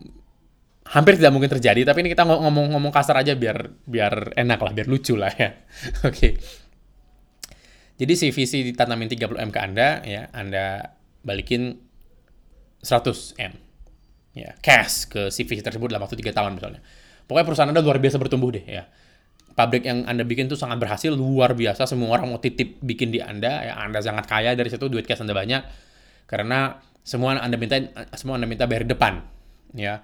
hampir 0.89 1.21
tidak 1.21 1.33
mungkin 1.37 1.53
terjadi 1.53 1.85
tapi 1.85 2.01
ini 2.01 2.11
kita 2.17 2.25
ngomong-ngomong 2.25 2.89
kasar 2.89 3.21
aja 3.21 3.37
biar 3.37 3.69
biar 3.85 4.33
enak 4.33 4.59
lah 4.59 4.73
biar 4.73 4.89
lucu 4.89 5.21
lah 5.21 5.29
ya 5.37 5.53
oke 6.09 6.17
okay. 6.17 6.33
jadi 8.01 8.13
si 8.17 8.27
visi 8.33 8.65
ditanamin 8.73 9.13
30 9.13 9.37
m 9.37 9.51
ke 9.53 9.61
anda 9.61 10.01
ya 10.09 10.33
anda 10.33 10.97
balikin 11.21 11.77
100 12.81 13.37
m 13.37 13.53
ya 14.33 14.57
cash 14.65 15.13
ke 15.13 15.29
si 15.29 15.45
visi 15.45 15.61
tersebut 15.61 15.93
dalam 15.93 16.09
waktu 16.09 16.17
tiga 16.17 16.33
tahun 16.33 16.57
misalnya 16.57 16.81
pokoknya 17.29 17.47
perusahaan 17.47 17.69
anda 17.69 17.85
luar 17.85 18.01
biasa 18.01 18.17
bertumbuh 18.17 18.49
deh 18.57 18.65
ya 18.65 18.89
pabrik 19.59 19.83
yang 19.83 20.07
anda 20.07 20.23
bikin 20.23 20.47
tuh 20.47 20.55
sangat 20.55 20.79
berhasil 20.79 21.11
luar 21.11 21.59
biasa 21.59 21.91
semua 21.91 22.15
orang 22.15 22.31
mau 22.31 22.39
titip 22.39 22.79
bikin 22.79 23.11
di 23.11 23.19
anda 23.19 23.67
ya 23.67 23.75
anda 23.75 23.99
sangat 23.99 24.31
kaya 24.31 24.55
dari 24.55 24.71
situ 24.71 24.87
duit 24.87 25.03
cash 25.03 25.19
anda 25.19 25.35
banyak 25.35 25.67
karena 26.31 26.79
semua 27.03 27.35
anda 27.43 27.59
minta 27.59 27.83
semua 28.15 28.39
anda 28.39 28.47
minta 28.47 28.71
bayar 28.71 28.87
depan 28.87 29.27
ya 29.75 29.99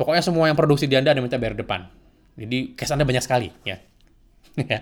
Pokoknya 0.00 0.24
semua 0.24 0.48
yang 0.48 0.56
produksi 0.56 0.88
di 0.88 0.96
Anda 0.96 1.12
Anda 1.12 1.20
minta 1.20 1.36
bayar 1.36 1.52
depan. 1.52 1.84
Jadi 2.40 2.72
cash 2.72 2.88
Anda 2.88 3.04
banyak 3.04 3.20
sekali 3.20 3.52
ya. 3.68 3.76
ya. 4.72 4.80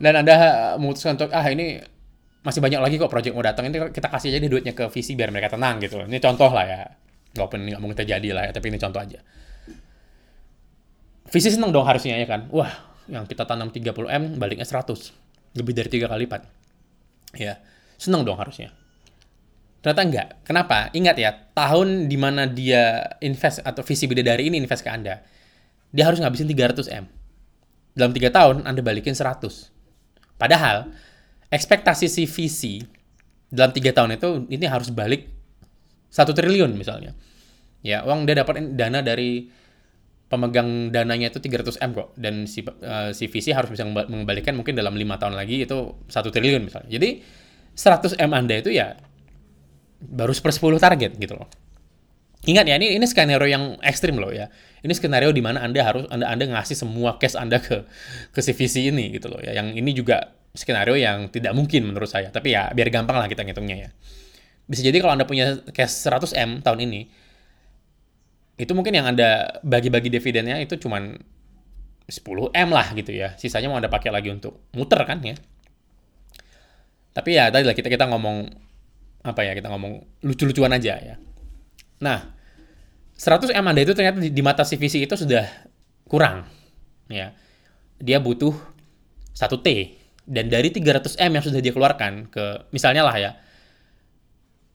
Dan 0.00 0.24
Anda 0.24 0.34
memutuskan 0.80 1.20
untuk 1.20 1.28
ah 1.36 1.44
ini 1.44 1.76
masih 2.40 2.64
banyak 2.64 2.80
lagi 2.80 2.96
kok 2.96 3.12
project 3.12 3.36
mau 3.36 3.44
datang 3.44 3.68
ini 3.68 3.92
kita 3.92 4.08
kasih 4.08 4.32
aja 4.32 4.48
duitnya 4.48 4.72
ke 4.72 4.88
VC 4.88 5.12
biar 5.12 5.28
mereka 5.28 5.52
tenang 5.52 5.76
gitu. 5.84 6.00
Ini 6.08 6.16
contoh 6.24 6.48
lah 6.56 6.64
ya. 6.64 6.80
Walaupun 7.36 7.60
ini 7.60 7.76
nggak 7.76 7.82
mungkin 7.84 7.98
terjadi 8.00 8.28
lah 8.32 8.42
ya, 8.48 8.52
tapi 8.56 8.72
ini 8.72 8.80
contoh 8.80 9.00
aja. 9.04 9.20
VC 11.28 11.60
seneng 11.60 11.68
dong 11.76 11.84
harusnya 11.84 12.16
ya 12.16 12.24
kan. 12.24 12.48
Wah, 12.48 12.89
yang 13.10 13.26
kita 13.26 13.44
tanam 13.44 13.74
30M 13.74 14.38
baliknya 14.38 14.64
100. 14.64 15.12
Lebih 15.58 15.72
dari 15.74 15.88
tiga 15.90 16.06
kali 16.06 16.30
lipat. 16.30 16.46
Ya, 17.34 17.58
seneng 17.98 18.22
dong 18.22 18.38
harusnya. 18.38 18.70
Ternyata 19.80 20.02
enggak. 20.04 20.28
Kenapa? 20.44 20.92
Ingat 20.92 21.16
ya, 21.16 21.30
tahun 21.56 22.06
di 22.06 22.16
mana 22.20 22.44
dia 22.44 23.16
invest 23.24 23.64
atau 23.64 23.80
visi 23.80 24.04
bidadari 24.04 24.52
ini 24.52 24.60
invest 24.60 24.84
ke 24.84 24.90
Anda, 24.92 25.24
dia 25.90 26.04
harus 26.06 26.20
ngabisin 26.20 26.46
300 26.46 26.86
M. 26.92 27.04
Dalam 27.96 28.12
3 28.14 28.30
tahun, 28.30 28.56
Anda 28.68 28.80
balikin 28.84 29.16
100. 29.16 29.72
Padahal, 30.36 30.92
ekspektasi 31.50 32.06
si 32.06 32.24
visi 32.28 32.84
dalam 33.50 33.72
3 33.74 33.90
tahun 33.90 34.10
itu, 34.20 34.30
ini 34.52 34.64
harus 34.68 34.92
balik 34.92 35.26
1 36.12 36.30
triliun 36.30 36.76
misalnya. 36.76 37.16
Ya, 37.80 38.04
uang 38.04 38.28
dia 38.28 38.44
dapat 38.44 38.60
dana 38.76 39.00
dari 39.00 39.48
pemegang 40.30 40.94
dananya 40.94 41.34
itu 41.34 41.42
300 41.42 41.82
M 41.82 41.90
kok. 41.90 42.14
Dan 42.14 42.46
si, 42.46 42.62
uh, 42.62 43.10
si 43.10 43.26
visi 43.26 43.50
harus 43.50 43.68
bisa 43.68 43.82
mengembalikan 43.84 44.54
mungkin 44.54 44.78
dalam 44.78 44.94
5 44.94 45.20
tahun 45.20 45.34
lagi 45.34 45.66
itu 45.66 45.78
1 46.06 46.30
triliun 46.30 46.62
misalnya. 46.70 46.88
Jadi, 46.88 47.20
100 47.74 48.14
M 48.22 48.30
Anda 48.30 48.62
itu 48.62 48.70
ya 48.70 48.94
baru 50.00 50.32
sepersepuluh 50.32 50.78
target 50.80 51.18
gitu 51.18 51.36
loh. 51.36 51.50
Ingat 52.48 52.64
ya, 52.72 52.80
ini 52.80 52.96
ini 52.96 53.04
skenario 53.04 53.44
yang 53.44 53.76
ekstrim 53.84 54.16
loh 54.16 54.32
ya. 54.32 54.48
Ini 54.80 54.96
skenario 54.96 55.28
di 55.28 55.44
mana 55.44 55.60
Anda 55.60 55.84
harus 55.84 56.08
Anda 56.08 56.24
Anda 56.24 56.48
ngasih 56.56 56.72
semua 56.72 57.20
cash 57.20 57.36
Anda 57.36 57.60
ke 57.60 57.84
ke 58.32 58.40
CVC 58.40 58.88
ini 58.88 59.12
gitu 59.12 59.28
loh 59.28 59.44
ya. 59.44 59.52
Yang 59.52 59.76
ini 59.76 59.90
juga 59.92 60.32
skenario 60.56 60.96
yang 60.96 61.28
tidak 61.28 61.52
mungkin 61.52 61.92
menurut 61.92 62.08
saya. 62.08 62.32
Tapi 62.32 62.56
ya 62.56 62.72
biar 62.72 62.88
gampang 62.88 63.20
lah 63.20 63.28
kita 63.28 63.44
ngitungnya 63.44 63.76
ya. 63.76 63.90
Bisa 64.64 64.80
jadi 64.80 64.96
kalau 65.04 65.20
Anda 65.20 65.28
punya 65.28 65.60
cash 65.76 65.92
100M 66.08 66.64
tahun 66.64 66.80
ini, 66.88 67.12
itu 68.60 68.72
mungkin 68.76 68.92
yang 68.92 69.08
Anda 69.08 69.60
bagi-bagi 69.64 70.12
dividennya 70.12 70.60
itu 70.60 70.76
cuman 70.76 71.16
10M 72.10 72.68
lah 72.68 72.92
gitu 72.92 73.16
ya. 73.16 73.32
Sisanya 73.40 73.72
mau 73.72 73.80
Anda 73.80 73.88
pakai 73.88 74.12
lagi 74.12 74.28
untuk 74.28 74.68
muter 74.76 75.00
kan 75.08 75.24
ya. 75.24 75.32
Tapi 77.16 77.30
ya 77.34 77.48
tadi 77.48 77.64
lah 77.64 77.72
kita 77.72 77.88
kita 77.88 78.04
ngomong 78.12 78.52
apa 79.24 79.40
ya 79.44 79.56
kita 79.56 79.72
ngomong 79.72 80.22
lucu-lucuan 80.28 80.76
aja 80.76 81.00
ya. 81.00 81.16
Nah, 82.04 82.36
100 83.16 83.56
M 83.56 83.64
Anda 83.64 83.80
itu 83.80 83.96
ternyata 83.96 84.20
di, 84.20 84.28
di 84.28 84.42
mata 84.44 84.62
CVC 84.68 85.08
itu 85.08 85.16
sudah 85.16 85.48
kurang. 86.04 86.44
Ya. 87.08 87.32
Dia 87.96 88.20
butuh 88.20 88.52
1 89.32 89.48
T 89.64 89.68
dan 90.28 90.52
dari 90.52 90.68
300 90.68 91.16
M 91.16 91.30
yang 91.32 91.44
sudah 91.44 91.60
dia 91.64 91.72
keluarkan 91.72 92.28
ke 92.28 92.68
misalnya 92.70 93.02
lah 93.02 93.16
ya 93.16 93.30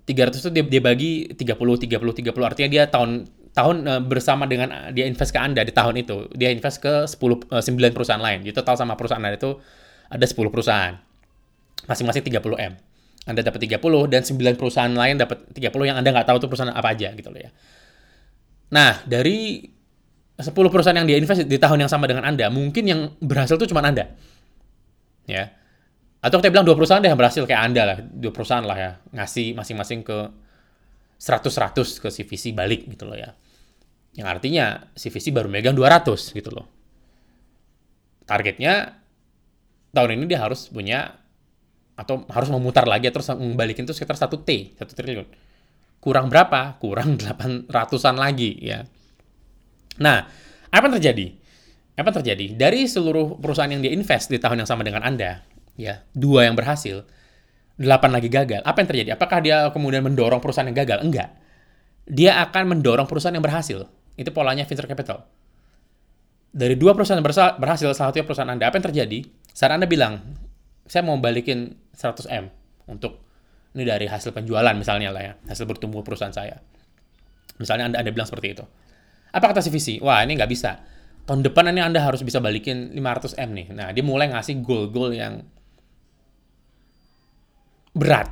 300 0.05 0.37
itu 0.37 0.49
dia, 0.53 0.63
dia 0.67 0.81
bagi 0.81 1.31
30 1.33 1.39
30 1.39 1.97
30 1.97 2.45
artinya 2.45 2.69
dia 2.69 2.83
tahun 2.85 3.25
tahun 3.55 3.87
uh, 3.87 4.01
bersama 4.03 4.43
dengan 4.45 4.69
uh, 4.69 4.89
dia 4.91 5.07
invest 5.07 5.31
ke 5.31 5.39
Anda 5.39 5.63
di 5.63 5.71
tahun 5.71 5.95
itu 6.03 6.27
dia 6.35 6.51
invest 6.51 6.83
ke 6.83 7.07
10 7.07 7.15
uh, 7.15 7.63
9 7.63 7.95
perusahaan 7.95 8.19
lain. 8.19 8.43
Jadi 8.43 8.51
total 8.51 8.75
sama 8.75 8.99
perusahaan 8.99 9.23
Anda 9.23 9.39
itu 9.39 9.55
ada 10.11 10.25
10 10.27 10.35
perusahaan. 10.51 10.93
Masing-masing 11.87 12.23
30 12.27 12.43
M. 12.59 12.73
Anda 13.25 13.41
dapat 13.41 13.63
30 13.63 13.79
dan 14.11 14.21
9 14.21 14.59
perusahaan 14.59 14.91
lain 14.91 15.15
dapat 15.17 15.49
30 15.55 15.71
yang 15.87 15.97
Anda 15.97 16.09
nggak 16.11 16.27
tahu 16.27 16.37
itu 16.43 16.47
perusahaan 16.51 16.75
apa 16.75 16.93
aja 16.93 17.15
gitu 17.15 17.31
loh 17.31 17.41
ya. 17.41 17.49
Nah, 18.75 19.01
dari 19.07 19.63
10 20.35 20.51
perusahaan 20.51 20.97
yang 20.99 21.07
dia 21.07 21.15
invest 21.15 21.47
di 21.47 21.57
tahun 21.57 21.87
yang 21.87 21.91
sama 21.91 22.11
dengan 22.11 22.27
Anda, 22.27 22.51
mungkin 22.51 22.83
yang 22.83 23.01
berhasil 23.23 23.55
itu 23.55 23.71
cuma 23.71 23.79
Anda. 23.81 24.11
Ya. 25.25 25.55
Atau 26.19 26.41
kita 26.41 26.51
bilang 26.51 26.65
dua 26.67 26.73
perusahaan 26.73 26.99
deh 26.99 27.07
yang 27.07 27.21
berhasil 27.21 27.45
kayak 27.45 27.61
Anda 27.71 27.81
lah, 27.85 27.97
dua 28.01 28.33
perusahaan 28.33 28.65
lah 28.65 28.77
ya, 28.77 28.91
ngasih 29.13 29.55
masing-masing 29.55 30.01
ke 30.03 30.17
100-100 31.21 32.03
ke 32.03 32.07
CVC 32.11 32.51
balik 32.51 32.89
gitu 32.89 33.07
loh 33.07 33.15
ya. 33.15 33.37
Yang 34.15 34.27
artinya 34.39 34.65
CVC 34.95 35.35
baru 35.35 35.51
megang 35.51 35.75
200 35.75 36.35
gitu 36.35 36.51
loh. 36.51 36.67
targetnya 38.25 38.97
tahun 39.93 40.17
ini 40.17 40.25
dia 40.25 40.41
harus 40.41 40.73
punya 40.73 41.13
atau 41.95 42.25
harus 42.27 42.49
memutar 42.49 42.83
lagi 42.89 43.07
terus 43.07 43.29
membalikin 43.31 43.85
itu 43.85 43.93
sekitar 43.93 44.17
1 44.17 44.33
T, 44.41 44.75
1 44.75 44.81
triliun. 44.81 45.27
Kurang 46.01 46.27
berapa? 46.27 46.75
Kurang 46.81 47.15
800-an 47.21 48.17
lagi 48.17 48.57
ya. 48.59 48.83
Nah, 50.01 50.27
apa 50.73 50.83
yang 50.89 50.99
terjadi? 50.99 51.27
Apa 51.95 52.11
yang 52.11 52.17
terjadi? 52.19 52.45
Dari 52.59 52.83
seluruh 52.89 53.39
perusahaan 53.39 53.71
yang 53.71 53.79
dia 53.79 53.95
invest 53.95 54.27
di 54.27 54.41
tahun 54.41 54.65
yang 54.65 54.69
sama 54.69 54.83
dengan 54.83 55.07
Anda, 55.07 55.47
ya, 55.79 56.03
dua 56.11 56.51
yang 56.51 56.59
berhasil, 56.59 57.07
delapan 57.79 58.11
lagi 58.11 58.27
gagal. 58.27 58.59
Apa 58.67 58.83
yang 58.83 58.89
terjadi? 58.91 59.09
Apakah 59.15 59.39
dia 59.39 59.57
kemudian 59.71 60.03
mendorong 60.03 60.43
perusahaan 60.43 60.67
yang 60.67 60.75
gagal? 60.75 60.99
Enggak. 60.99 61.31
Dia 62.05 62.43
akan 62.43 62.75
mendorong 62.75 63.07
perusahaan 63.07 63.31
yang 63.31 63.43
berhasil. 63.43 63.87
Itu 64.15 64.31
polanya 64.31 64.63
venture 64.63 64.87
capital. 64.87 65.27
Dari 66.55 66.79
dua 66.79 66.95
perusahaan 66.95 67.19
berhasil, 67.19 67.91
salah 67.91 68.15
satunya 68.15 68.23
perusahaan 68.23 68.47
Anda, 68.47 68.71
apa 68.71 68.79
yang 68.79 68.87
terjadi? 68.87 69.19
Saat 69.51 69.75
Anda 69.75 69.91
bilang, 69.91 70.23
saya 70.87 71.03
mau 71.03 71.19
balikin 71.19 71.75
100M 71.91 72.47
untuk 72.87 73.19
ini 73.75 73.83
dari 73.83 74.07
hasil 74.07 74.31
penjualan 74.31 74.71
misalnya 74.71 75.11
lah 75.11 75.23
ya, 75.23 75.33
hasil 75.51 75.67
bertumbuh 75.67 75.99
perusahaan 75.99 76.31
saya. 76.31 76.63
Misalnya 77.59 77.91
Anda, 77.91 77.97
anda 78.03 78.11
bilang 78.15 78.27
seperti 78.27 78.55
itu. 78.55 78.63
Apa 79.35 79.51
kata 79.51 79.59
si 79.59 79.67
visi? 79.67 79.99
Wah 79.99 80.23
ini 80.23 80.39
nggak 80.39 80.47
bisa. 80.47 80.79
Tahun 81.27 81.43
depan 81.43 81.75
ini 81.75 81.83
Anda 81.83 81.99
harus 81.99 82.23
bisa 82.23 82.39
balikin 82.39 82.95
500M 82.95 83.49
nih. 83.51 83.67
Nah 83.75 83.91
dia 83.91 84.03
mulai 84.05 84.31
ngasih 84.31 84.63
goal-goal 84.63 85.11
yang 85.11 85.43
berat. 87.91 88.31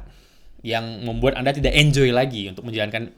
Yang 0.64 1.04
membuat 1.04 1.36
Anda 1.36 1.52
tidak 1.52 1.76
enjoy 1.76 2.16
lagi 2.16 2.48
untuk 2.48 2.64
menjalankan 2.64 3.12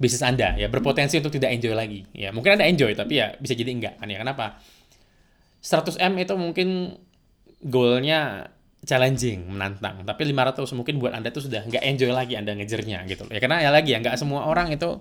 bisnis 0.00 0.24
Anda. 0.24 0.56
ya 0.56 0.72
Berpotensi 0.72 1.20
untuk 1.20 1.30
tidak 1.36 1.52
enjoy 1.52 1.76
lagi. 1.76 2.08
Ya 2.16 2.32
Mungkin 2.32 2.56
Anda 2.56 2.64
enjoy, 2.66 2.96
tapi 2.96 3.20
ya 3.20 3.36
bisa 3.36 3.52
jadi 3.52 3.70
enggak. 3.70 3.94
Kan 4.00 4.08
ya 4.08 4.18
Kenapa? 4.18 4.58
100M 5.60 6.16
itu 6.16 6.34
mungkin 6.40 6.96
goalnya 7.60 8.48
challenging, 8.80 9.44
menantang. 9.44 10.00
Tapi 10.08 10.32
500 10.32 10.64
mungkin 10.72 10.96
buat 10.96 11.12
Anda 11.12 11.28
tuh 11.28 11.44
sudah 11.44 11.68
nggak 11.68 11.84
enjoy 11.84 12.10
lagi 12.16 12.34
Anda 12.40 12.56
ngejernya 12.56 13.04
gitu. 13.12 13.28
Ya 13.28 13.38
karena 13.44 13.60
ya 13.60 13.68
lagi 13.68 13.92
ya 13.92 14.00
nggak 14.00 14.16
semua 14.16 14.48
orang 14.48 14.72
itu 14.72 14.96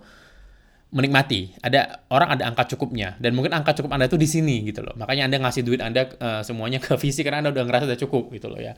menikmati. 0.91 1.55
Ada 1.63 2.03
orang 2.11 2.35
ada 2.35 2.43
angka 2.51 2.75
cukupnya 2.75 3.15
dan 3.23 3.31
mungkin 3.39 3.55
angka 3.55 3.71
cukup 3.79 3.95
Anda 3.95 4.11
tuh 4.11 4.19
di 4.19 4.27
sini 4.27 4.67
gitu 4.67 4.83
loh. 4.83 4.99
Makanya 4.99 5.31
Anda 5.31 5.37
ngasih 5.47 5.63
duit 5.63 5.79
Anda 5.79 6.11
uh, 6.19 6.43
semuanya 6.43 6.83
ke 6.83 6.99
visi 6.99 7.23
karena 7.23 7.39
Anda 7.39 7.55
udah 7.55 7.63
ngerasa 7.63 7.85
udah 7.87 7.99
cukup 8.03 8.35
gitu 8.35 8.51
loh 8.51 8.59
ya. 8.59 8.75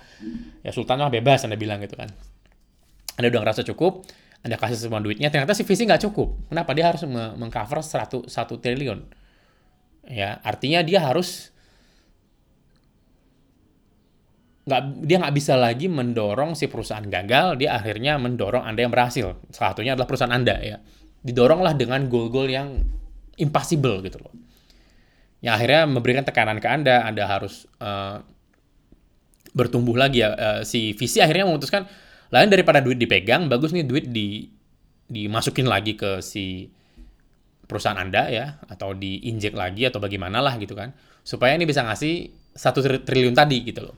Ya 0.61 0.69
Sultan 0.69 1.01
mah 1.01 1.09
bebas 1.09 1.49
Anda 1.49 1.57
bilang 1.57 1.81
gitu 1.81 1.97
kan. 1.97 2.13
Anda 3.17 3.27
udah 3.33 3.41
ngerasa 3.41 3.65
cukup, 3.73 4.05
Anda 4.41 4.57
kasih 4.57 4.77
semua 4.89 4.97
duitnya, 4.97 5.29
ternyata 5.29 5.53
si 5.53 5.61
visi 5.61 5.85
nggak 5.85 6.01
cukup. 6.09 6.49
Kenapa? 6.49 6.73
Dia 6.73 6.89
harus 6.89 7.05
mengcover 7.37 7.85
100 7.85 8.25
1 8.25 8.57
triliun. 8.57 8.99
Ya, 10.09 10.41
artinya 10.41 10.81
dia 10.81 10.97
harus 10.97 11.53
nggak 14.61 14.81
dia 15.05 15.17
nggak 15.17 15.35
bisa 15.35 15.53
lagi 15.57 15.89
mendorong 15.89 16.53
si 16.53 16.65
perusahaan 16.69 17.05
gagal, 17.05 17.61
dia 17.61 17.77
akhirnya 17.77 18.17
mendorong 18.17 18.65
Anda 18.65 18.85
yang 18.85 18.93
berhasil. 18.93 19.37
Salah 19.53 19.77
satunya 19.77 19.93
adalah 19.93 20.09
perusahaan 20.09 20.33
Anda 20.33 20.57
ya. 20.61 20.77
Didoronglah 21.21 21.77
dengan 21.77 22.09
goal-goal 22.09 22.49
yang 22.49 22.81
impossible 23.37 24.01
gitu 24.01 24.21
loh. 24.21 24.33
Yang 25.41 25.53
akhirnya 25.57 25.81
memberikan 25.89 26.23
tekanan 26.25 26.57
ke 26.61 26.69
Anda, 26.69 27.05
Anda 27.05 27.25
harus 27.25 27.65
uh, 27.81 28.21
bertumbuh 29.57 29.97
lagi 29.97 30.21
ya. 30.21 30.29
Uh, 30.33 30.61
si 30.61 30.93
visi 30.93 31.17
akhirnya 31.17 31.49
memutuskan, 31.49 31.89
lain 32.31 32.47
daripada 32.47 32.79
duit 32.79 32.95
dipegang, 32.95 33.51
bagus 33.51 33.75
nih 33.75 33.83
duit 33.83 34.07
di 34.07 34.47
dimasukin 35.11 35.67
lagi 35.67 35.99
ke 35.99 36.23
si 36.23 36.71
perusahaan 37.67 37.99
Anda 37.99 38.31
ya, 38.31 38.45
atau 38.71 38.95
diinjek 38.95 39.51
lagi 39.51 39.83
atau 39.87 39.99
bagaimana 39.99 40.39
lah 40.39 40.55
gitu 40.55 40.71
kan. 40.71 40.95
Supaya 41.21 41.59
ini 41.59 41.67
bisa 41.67 41.83
ngasih 41.83 42.31
satu 42.51 42.83
triliun 42.83 43.35
tadi 43.35 43.63
gitu 43.63 43.87
loh 43.87 43.95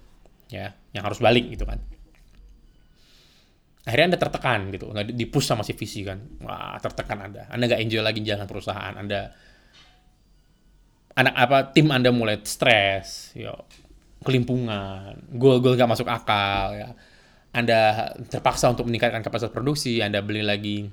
ya 0.54 0.70
yang 0.94 1.04
harus 1.06 1.18
balik 1.18 1.50
gitu 1.50 1.66
kan. 1.66 1.82
Akhirnya 3.84 4.16
anda 4.16 4.20
tertekan 4.22 4.72
gitu 4.72 4.94
nggak 4.94 5.12
dipush 5.12 5.50
sama 5.50 5.66
si 5.66 5.74
visi 5.74 6.06
kan. 6.06 6.22
Wah 6.46 6.78
tertekan 6.80 7.20
anda. 7.20 7.50
Anda 7.50 7.68
nggak 7.68 7.82
enjoy 7.82 8.02
lagi 8.06 8.22
jalan 8.22 8.46
perusahaan 8.46 8.94
anda. 8.96 9.34
Anak 11.14 11.36
apa 11.38 11.58
tim 11.74 11.90
anda 11.94 12.10
mulai 12.10 12.42
stres 12.42 13.38
ya 13.38 13.54
kelimpungan 14.24 15.36
gol-gol 15.36 15.76
gak 15.76 15.92
masuk 15.92 16.08
akal 16.08 16.74
ya 16.74 16.96
anda 17.54 18.12
terpaksa 18.28 18.74
untuk 18.74 18.90
meningkatkan 18.90 19.22
kapasitas 19.22 19.54
produksi 19.54 20.02
anda 20.02 20.20
beli 20.26 20.42
lagi 20.42 20.90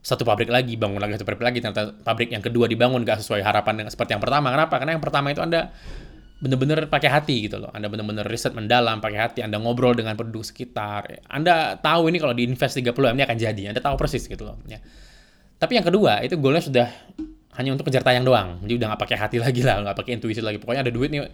satu 0.00 0.24
pabrik 0.24 0.48
lagi 0.48 0.80
bangun 0.80 0.98
lagi 0.98 1.20
satu 1.20 1.28
pabrik 1.28 1.44
lagi 1.44 1.58
ternyata 1.60 1.92
pabrik 2.00 2.32
yang 2.32 2.40
kedua 2.40 2.64
dibangun 2.64 3.04
gak 3.04 3.20
sesuai 3.20 3.44
harapan 3.44 3.84
dengan 3.84 3.92
seperti 3.92 4.16
yang 4.16 4.22
pertama 4.24 4.48
kenapa 4.48 4.74
karena 4.80 4.96
yang 4.96 5.04
pertama 5.04 5.28
itu 5.30 5.44
anda 5.44 5.68
bener-bener 6.38 6.86
pakai 6.86 7.10
hati 7.10 7.50
gitu 7.50 7.58
loh. 7.58 7.70
Anda 7.74 7.90
bener-bener 7.90 8.22
riset 8.22 8.54
mendalam, 8.54 9.02
pakai 9.02 9.18
hati, 9.18 9.38
Anda 9.42 9.58
ngobrol 9.58 9.98
dengan 9.98 10.14
penduduk 10.14 10.46
sekitar. 10.46 11.26
Anda 11.26 11.74
tahu 11.82 12.14
ini 12.14 12.22
kalau 12.22 12.34
di 12.34 12.46
invest 12.46 12.78
30 12.78 12.94
M 12.94 13.18
ini 13.18 13.24
akan 13.26 13.38
jadi. 13.38 13.62
Anda 13.74 13.82
tahu 13.82 13.98
persis 13.98 14.22
gitu 14.30 14.46
loh. 14.46 14.54
Ya. 14.70 14.78
Tapi 15.58 15.74
yang 15.74 15.86
kedua, 15.86 16.22
itu 16.22 16.38
goalnya 16.38 16.62
sudah 16.62 16.86
hanya 17.58 17.74
untuk 17.74 17.90
kejar 17.90 18.06
tayang 18.06 18.22
doang. 18.22 18.62
Jadi 18.62 18.78
udah 18.78 18.86
nggak 18.94 19.02
pakai 19.02 19.16
hati 19.18 19.36
lagi 19.42 19.66
lah, 19.66 19.82
nggak 19.82 19.96
pakai 19.98 20.12
intuisi 20.14 20.38
lagi. 20.38 20.62
Pokoknya 20.62 20.86
ada 20.86 20.92
duit 20.94 21.10
nih, 21.10 21.26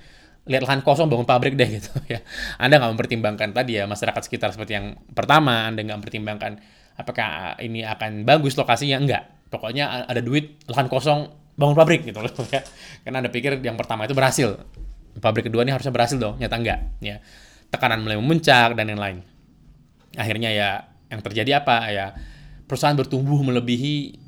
lihat 0.44 0.62
lahan 0.68 0.84
kosong 0.84 1.08
bangun 1.08 1.24
pabrik 1.24 1.56
deh 1.56 1.68
gitu 1.80 1.90
ya. 2.08 2.20
Anda 2.60 2.80
nggak 2.80 2.92
mempertimbangkan 2.96 3.48
tadi 3.56 3.80
ya 3.80 3.88
masyarakat 3.88 4.22
sekitar 4.24 4.52
seperti 4.52 4.76
yang 4.76 4.86
pertama. 5.12 5.64
Anda 5.68 5.80
nggak 5.84 5.98
mempertimbangkan 6.04 6.52
apakah 7.00 7.58
ini 7.64 7.82
akan 7.82 8.28
bagus 8.28 8.54
lokasinya 8.54 9.00
enggak. 9.00 9.24
Pokoknya 9.48 10.08
ada 10.10 10.20
duit 10.20 10.58
lahan 10.68 10.90
kosong 10.90 11.30
bangun 11.54 11.76
pabrik 11.78 12.04
gitu 12.04 12.20
loh 12.20 12.32
ya. 12.54 12.60
Karena 13.02 13.24
Anda 13.24 13.30
pikir 13.32 13.58
yang 13.64 13.78
pertama 13.80 14.04
itu 14.04 14.12
berhasil 14.12 14.60
pabrik 15.18 15.46
kedua 15.48 15.62
ini 15.62 15.70
harusnya 15.72 15.94
berhasil 15.94 16.18
dong, 16.20 16.36
nyata 16.36 16.56
enggak. 16.60 16.78
Ya. 17.00 17.24
Tekanan 17.72 18.04
mulai 18.04 18.20
memuncak 18.20 18.76
dan 18.76 18.86
yang 18.86 19.00
lain. 19.00 19.18
Akhirnya 20.14 20.52
ya 20.52 20.70
yang 21.10 21.20
terjadi 21.24 21.62
apa 21.64 21.90
ya 21.90 22.14
perusahaan 22.68 22.94
bertumbuh 22.94 23.38
melebihi 23.44 24.20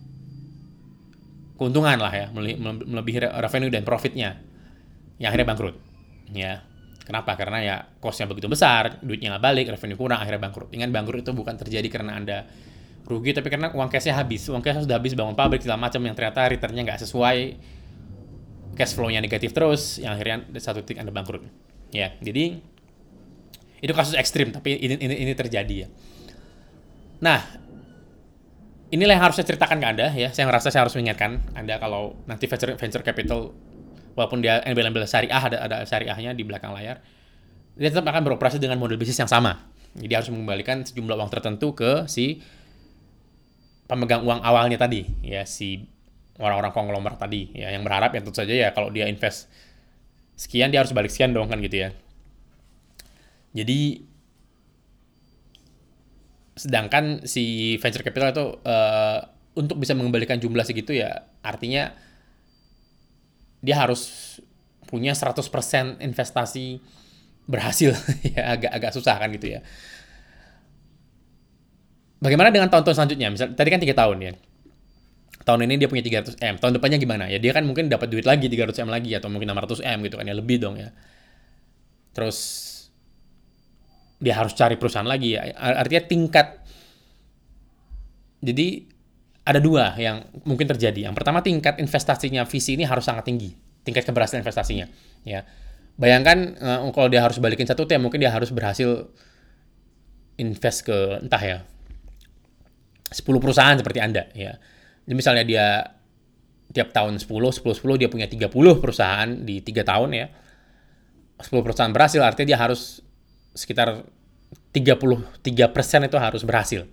keuntungan 1.57 1.97
lah 1.97 2.13
ya, 2.13 2.27
melebihi 2.33 3.19
revenue 3.41 3.73
dan 3.73 3.85
profitnya. 3.85 4.41
Yang 5.17 5.29
akhirnya 5.33 5.49
bangkrut. 5.49 5.86
Ya. 6.31 6.67
Kenapa? 7.07 7.39
Karena 7.39 7.63
ya 7.63 7.77
costnya 8.03 8.27
begitu 8.27 8.51
besar, 8.51 8.99
duitnya 8.99 9.39
nggak 9.39 9.45
balik, 9.47 9.67
revenue 9.71 9.95
kurang, 9.95 10.19
akhirnya 10.19 10.43
bangkrut. 10.43 10.75
Ingat 10.75 10.91
bangkrut 10.91 11.23
itu 11.23 11.31
bukan 11.31 11.55
terjadi 11.55 11.87
karena 11.87 12.19
Anda 12.19 12.51
rugi, 13.07 13.31
tapi 13.31 13.47
karena 13.47 13.71
uang 13.71 13.87
cashnya 13.87 14.19
habis. 14.19 14.43
Uang 14.51 14.59
cashnya 14.59 14.83
sudah 14.83 14.99
habis 14.99 15.15
bangun 15.15 15.39
pabrik, 15.39 15.63
segala 15.63 15.79
macam 15.79 16.03
yang 16.03 16.19
ternyata 16.19 16.51
returnnya 16.51 16.83
nggak 16.83 17.07
sesuai 17.07 17.39
cash 18.75 18.99
flow-nya 18.99 19.23
negatif 19.23 19.55
terus, 19.55 20.03
yang 20.03 20.19
akhirnya 20.19 20.51
satu 20.59 20.83
titik 20.83 20.99
Anda 20.99 21.15
bangkrut. 21.15 21.47
Ya, 21.95 22.19
jadi 22.19 22.59
itu 23.79 23.93
kasus 23.95 24.19
ekstrim, 24.19 24.51
tapi 24.51 24.75
ini 24.75 24.99
ini, 24.99 25.15
ini 25.23 25.33
terjadi 25.39 25.87
ya. 25.87 25.89
Nah, 27.23 27.41
inilah 28.91 29.15
yang 29.15 29.25
harus 29.31 29.39
saya 29.39 29.47
ceritakan 29.47 29.79
ke 29.79 29.87
Anda 29.87 30.07
ya. 30.13 30.35
Saya 30.35 30.51
ngerasa 30.51 30.75
saya 30.75 30.83
harus 30.85 30.99
mengingatkan 30.99 31.39
Anda 31.55 31.79
kalau 31.79 32.19
nanti 32.27 32.51
venture, 32.51 32.75
venture 32.75 33.07
capital 33.07 33.55
walaupun 34.17 34.41
dia 34.41 34.65
embel-embel 34.65 35.05
syariah 35.05 35.39
ada 35.39 35.59
ada 35.61 35.77
syariahnya 35.85 36.33
di 36.33 36.43
belakang 36.43 36.73
layar, 36.73 37.05
dia 37.77 37.89
tetap 37.93 38.09
akan 38.09 38.25
beroperasi 38.27 38.57
dengan 38.57 38.81
model 38.81 38.97
bisnis 38.97 39.21
yang 39.21 39.31
sama. 39.31 39.69
Jadi 39.97 40.13
harus 40.13 40.29
mengembalikan 40.33 40.83
sejumlah 40.83 41.17
uang 41.17 41.31
tertentu 41.31 41.77
ke 41.77 42.09
si 42.09 42.41
pemegang 43.87 44.25
uang 44.25 44.41
awalnya 44.43 44.81
tadi, 44.81 45.05
ya 45.21 45.45
si 45.45 45.85
orang-orang 46.37 46.73
konglomerat 46.73 47.17
tadi 47.17 47.49
ya 47.57 47.73
yang 47.73 47.81
berharap 47.81 48.13
ya 48.13 48.21
tentu 48.21 48.37
saja 48.37 48.53
ya 48.53 48.69
kalau 48.77 48.93
dia 48.93 49.09
invest 49.09 49.49
sekian 50.37 50.69
dia 50.69 50.85
harus 50.85 50.93
balik 50.93 51.09
sekian 51.09 51.33
dong 51.33 51.49
kan 51.49 51.61
gitu 51.61 51.89
ya. 51.89 51.89
Jadi 53.57 54.05
sedangkan 56.57 57.29
si 57.29 57.77
venture 57.81 58.01
capital 58.01 58.33
itu 58.33 58.47
uh, 58.65 59.21
untuk 59.57 59.77
bisa 59.81 59.93
mengembalikan 59.93 60.41
jumlah 60.41 60.65
segitu 60.65 60.93
ya 60.97 61.25
artinya 61.41 61.93
dia 63.61 63.77
harus 63.79 64.37
punya 64.87 65.13
100% 65.13 65.99
investasi 65.99 66.79
berhasil 67.47 67.95
ya 68.35 68.59
agak 68.59 68.71
agak 68.73 68.91
susah 68.95 69.17
kan 69.19 69.31
gitu 69.35 69.59
ya. 69.59 69.61
Bagaimana 72.17 72.49
dengan 72.49 72.73
tahun-tahun 72.73 72.97
selanjutnya? 72.97 73.29
Misal 73.29 73.53
tadi 73.53 73.69
kan 73.69 73.81
tiga 73.83 73.95
tahun 73.95 74.19
ya 74.23 74.33
tahun 75.47 75.63
ini 75.71 75.75
dia 75.79 75.87
punya 75.87 76.03
300 76.03 76.43
M, 76.43 76.55
tahun 76.59 76.73
depannya 76.75 76.99
gimana? 76.99 77.25
Ya 77.31 77.39
dia 77.39 77.55
kan 77.55 77.63
mungkin 77.63 77.87
dapat 77.87 78.11
duit 78.11 78.27
lagi 78.27 78.51
300 78.51 78.83
M 78.83 78.91
lagi 78.91 79.15
atau 79.15 79.31
mungkin 79.31 79.55
600 79.55 79.79
M 79.79 79.99
gitu 80.03 80.19
kan 80.19 80.27
ya 80.27 80.35
lebih 80.35 80.59
dong 80.59 80.75
ya. 80.75 80.91
Terus 82.11 82.39
dia 84.19 84.35
harus 84.35 84.59
cari 84.59 84.75
perusahaan 84.75 85.07
lagi 85.07 85.39
ya. 85.39 85.55
Artinya 85.55 86.03
tingkat 86.03 86.67
jadi 88.43 88.91
ada 89.47 89.63
dua 89.63 89.95
yang 89.97 90.27
mungkin 90.43 90.67
terjadi. 90.67 91.07
Yang 91.07 91.23
pertama 91.23 91.39
tingkat 91.41 91.79
investasinya 91.79 92.43
visi 92.45 92.75
ini 92.75 92.83
harus 92.83 93.07
sangat 93.07 93.31
tinggi, 93.31 93.55
tingkat 93.87 94.03
keberhasilan 94.03 94.43
investasinya. 94.43 94.91
Ya, 95.23 95.47
bayangkan 95.95 96.59
uh, 96.59 96.91
kalau 96.91 97.07
dia 97.07 97.23
harus 97.23 97.39
balikin 97.39 97.65
satu 97.65 97.87
T, 97.87 97.95
mungkin 97.97 98.19
dia 98.19 98.35
harus 98.35 98.51
berhasil 98.51 99.07
invest 100.37 100.85
ke 100.85 101.25
entah 101.25 101.41
ya 101.41 101.59
10 103.09 103.25
perusahaan 103.41 103.73
seperti 103.73 104.05
anda 104.05 104.29
ya 104.37 104.61
jadi 105.09 105.15
misalnya 105.17 105.45
dia 105.49 105.97
tiap 106.75 106.91
tahun 106.91 107.23
10, 107.23 107.31
10, 107.31 107.63
10, 107.63 108.01
dia 108.01 108.09
punya 108.11 108.27
30 108.27 108.51
perusahaan 108.83 109.31
di 109.31 109.63
tiga 109.63 109.87
tahun 109.87 110.11
ya. 110.13 110.27
10 111.41 111.53
perusahaan 111.63 111.93
berhasil 111.93 112.21
artinya 112.25 112.57
dia 112.57 112.59
harus 112.59 113.05
sekitar 113.53 114.05
33% 114.73 116.09
itu 116.09 116.17
harus 116.17 116.43
berhasil 116.45 116.85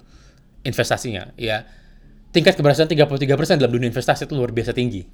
investasinya 0.63 1.31
ya 1.35 1.67
tingkat 2.33 2.57
keberhasilan 2.57 2.89
33% 2.89 3.61
dalam 3.61 3.71
dunia 3.71 3.87
investasi 3.93 4.25
itu 4.25 4.33
luar 4.33 4.49
biasa 4.49 4.73
tinggi. 4.73 5.05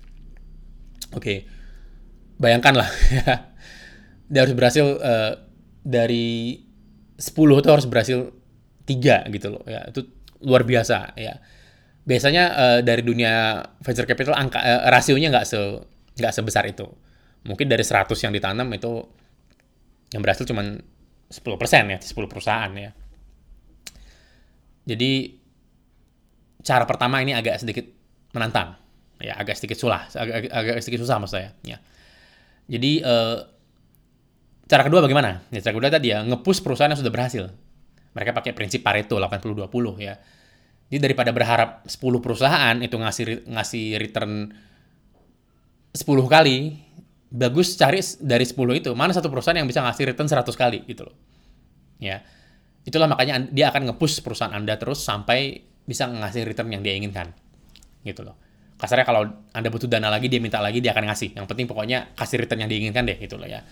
Oke. 1.13 1.19
Okay. 1.19 1.38
bayangkanlah 2.39 2.88
ya. 3.19 3.51
Dia 4.32 4.39
harus 4.47 4.55
berhasil 4.55 4.86
uh, 4.86 5.34
dari 5.84 6.55
10 7.19 7.36
itu 7.36 7.69
harus 7.69 7.86
berhasil 7.91 8.32
tiga 8.88 9.27
gitu 9.27 9.60
loh 9.60 9.63
ya. 9.67 9.84
Itu 9.91 10.08
luar 10.39 10.63
biasa 10.63 11.19
ya. 11.19 11.36
Biasanya 12.08 12.43
uh, 12.55 12.79
dari 12.79 13.03
dunia 13.03 13.60
venture 13.84 14.08
capital 14.08 14.39
angka 14.39 14.63
uh, 14.63 14.88
rasionya 14.88 15.27
nggak 15.29 15.45
se 15.45 15.60
nggak 16.15 16.34
sebesar 16.34 16.63
itu. 16.71 16.88
Mungkin 17.43 17.67
dari 17.67 17.84
100 17.84 18.08
yang 18.23 18.32
ditanam 18.32 18.71
itu 18.71 19.03
yang 20.15 20.23
berhasil 20.23 20.47
cuma 20.47 20.63
10% 20.63 21.93
ya 21.93 21.99
10 21.99 22.32
perusahaan 22.32 22.71
ya. 22.71 22.91
Jadi 24.88 25.38
cara 26.63 26.83
pertama 26.83 27.23
ini 27.23 27.35
agak 27.35 27.61
sedikit 27.61 27.85
menantang. 28.35 28.75
Ya 29.19 29.35
agak 29.35 29.59
sedikit 29.59 29.75
sulah 29.75 30.07
agak, 30.15 30.47
agak 30.47 30.75
sedikit 30.79 31.03
susah 31.03 31.19
maksud 31.19 31.35
saya 31.35 31.51
ya. 31.67 31.77
Jadi 32.69 33.03
uh, 33.03 33.43
cara 34.69 34.85
kedua 34.87 35.03
bagaimana? 35.03 35.43
Ya 35.51 35.59
cara 35.59 35.75
kedua 35.75 35.91
tadi 35.91 36.13
ya 36.13 36.23
ngepush 36.23 36.63
perusahaan 36.63 36.91
yang 36.91 37.01
sudah 37.01 37.11
berhasil. 37.11 37.51
Mereka 38.15 38.31
pakai 38.31 38.51
prinsip 38.55 38.81
Pareto 38.81 39.19
80-20 39.19 39.67
ya. 39.99 40.15
Jadi 40.89 40.99
daripada 41.05 41.29
berharap 41.29 41.85
10 41.85 41.99
perusahaan 42.25 42.75
itu 42.81 42.95
ngasih 42.97 43.45
ngasih 43.45 43.85
return 44.01 44.49
10 45.93 46.05
kali, 46.05 46.81
bagus 47.29 47.77
cari 47.77 48.01
dari 48.21 48.45
10 48.45 48.57
itu 48.81 48.89
mana 48.97 49.13
satu 49.13 49.29
perusahaan 49.29 49.57
yang 49.57 49.69
bisa 49.69 49.85
ngasih 49.85 50.13
return 50.13 50.25
100 50.25 50.49
kali 50.57 50.79
gitu 50.89 51.05
loh. 51.05 51.15
Ya. 52.01 52.25
Itulah 52.87 53.05
makanya 53.05 53.45
dia 53.53 53.69
akan 53.69 53.93
nge-push 53.93 54.25
perusahaan 54.25 54.49
Anda 54.55 54.79
terus 54.81 55.03
sampai 55.05 55.61
bisa 55.89 56.06
ngasih 56.06 56.45
return 56.45 56.69
yang 56.69 56.86
dia 56.86 56.93
inginkan. 56.93 57.34
Gitu 58.06 58.21
loh. 58.21 58.38
Kasarnya 58.78 59.04
kalau 59.10 59.25
Anda 59.52 59.73
butuh 59.73 59.89
dana 59.89 60.08
lagi, 60.13 60.30
dia 60.30 60.38
minta 60.38 60.62
lagi, 60.62 60.80
dia 60.80 60.93
akan 60.93 61.10
ngasih. 61.10 61.36
Yang 61.36 61.49
penting 61.49 61.65
pokoknya 61.65 62.13
kasih 62.13 62.45
return 62.45 62.62
yang 62.63 62.69
diinginkan 62.69 63.10
deh 63.10 63.17
gitu 63.17 63.36
loh 63.36 63.49
ya. 63.49 63.65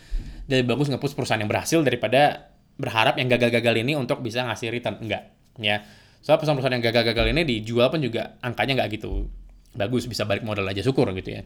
Jadi 0.49 0.65
bagus 0.65 0.89
nge-push 0.89 1.13
perusahaan 1.13 1.39
yang 1.39 1.47
berhasil 1.47 1.79
daripada 1.85 2.49
berharap 2.75 3.21
yang 3.21 3.29
gagal-gagal 3.29 3.85
ini 3.85 3.93
untuk 3.93 4.25
bisa 4.25 4.41
ngasih 4.49 4.73
return. 4.73 4.97
Enggak. 4.99 5.31
Ya 5.61 5.85
Soalnya 6.27 6.43
perusahaan-perusahaan 6.43 6.75
yang 6.75 6.85
gagal-gagal 6.91 7.25
ini 7.31 7.41
dijual 7.47 7.87
pun 7.87 8.03
juga 8.03 8.35
angkanya 8.43 8.83
nggak 8.83 8.99
gitu 8.99 9.31
bagus, 9.79 10.11
bisa 10.11 10.27
balik 10.27 10.43
modal 10.43 10.67
aja 10.67 10.83
syukur 10.83 11.07
gitu 11.15 11.39
ya. 11.39 11.41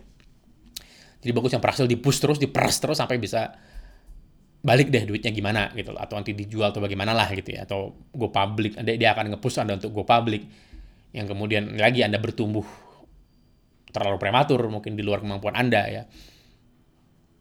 Jadi 1.22 1.32
bagus 1.38 1.54
yang 1.54 1.62
berhasil 1.62 1.86
di 1.86 2.02
push 2.02 2.18
terus, 2.18 2.42
diperas 2.42 2.82
terus 2.82 2.98
sampai 2.98 3.22
bisa 3.22 3.54
balik 4.62 4.94
deh 4.94 5.10
duitnya 5.10 5.34
gimana 5.34 5.74
gitu 5.74 5.92
loh. 5.94 6.02
Atau 6.02 6.22
nanti 6.22 6.38
dijual 6.38 6.70
atau 6.70 6.82
bagaimana 6.82 7.12
lah 7.18 7.30
gitu 7.34 7.54
ya. 7.54 7.66
Atau 7.66 7.98
go 8.14 8.30
public, 8.30 8.78
dia, 8.82 8.96
dia 8.98 9.10
akan 9.14 9.36
nge-push 9.36 9.62
Anda 9.62 9.78
untuk 9.82 9.92
go 9.92 10.06
public. 10.06 10.46
Yang 11.12 11.36
kemudian 11.36 11.76
lagi 11.76 12.06
Anda 12.06 12.22
bertumbuh 12.22 12.64
terlalu 13.92 14.18
prematur 14.22 14.64
mungkin 14.72 14.96
di 14.96 15.04
luar 15.04 15.20
kemampuan 15.20 15.58
Anda 15.58 15.82
ya. 15.90 16.04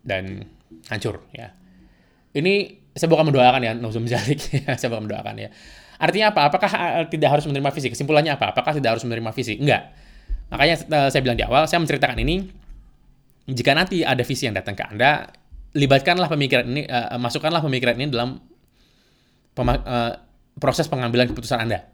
Dan 0.00 0.42
hancur 0.88 1.28
ya. 1.36 1.52
Ini 2.32 2.80
saya 2.96 3.06
bukan 3.06 3.30
mendoakan 3.30 3.60
ya, 3.62 3.72
Nuzum 3.76 4.08
Zalik 4.08 4.40
ya, 4.50 4.74
saya 4.80 4.88
bukan 4.90 5.06
mendoakan 5.06 5.34
ya. 5.38 5.48
Artinya 6.00 6.32
apa? 6.32 6.48
Apakah 6.48 6.70
uh, 6.72 7.04
tidak 7.12 7.28
harus 7.36 7.44
menerima 7.44 7.70
visi? 7.76 7.92
Kesimpulannya 7.92 8.32
apa? 8.34 8.56
Apakah 8.56 8.72
tidak 8.72 8.96
harus 8.96 9.04
menerima 9.04 9.30
visi? 9.36 9.60
Enggak. 9.60 9.92
Makanya 10.48 10.76
uh, 10.88 11.08
saya 11.12 11.20
bilang 11.20 11.36
di 11.36 11.44
awal, 11.44 11.68
saya 11.68 11.78
menceritakan 11.84 12.16
ini, 12.24 12.48
jika 13.52 13.76
nanti 13.76 14.00
ada 14.00 14.24
visi 14.24 14.48
yang 14.48 14.56
datang 14.56 14.74
ke 14.74 14.84
Anda, 14.88 15.28
libatkanlah 15.76 16.26
pemikiran 16.26 16.66
ini, 16.66 16.82
uh, 16.86 17.16
masukkanlah 17.20 17.62
pemikiran 17.62 17.96
ini 18.00 18.10
dalam 18.10 18.38
uh, 19.58 20.12
proses 20.58 20.90
pengambilan 20.90 21.30
keputusan 21.30 21.58
Anda. 21.62 21.86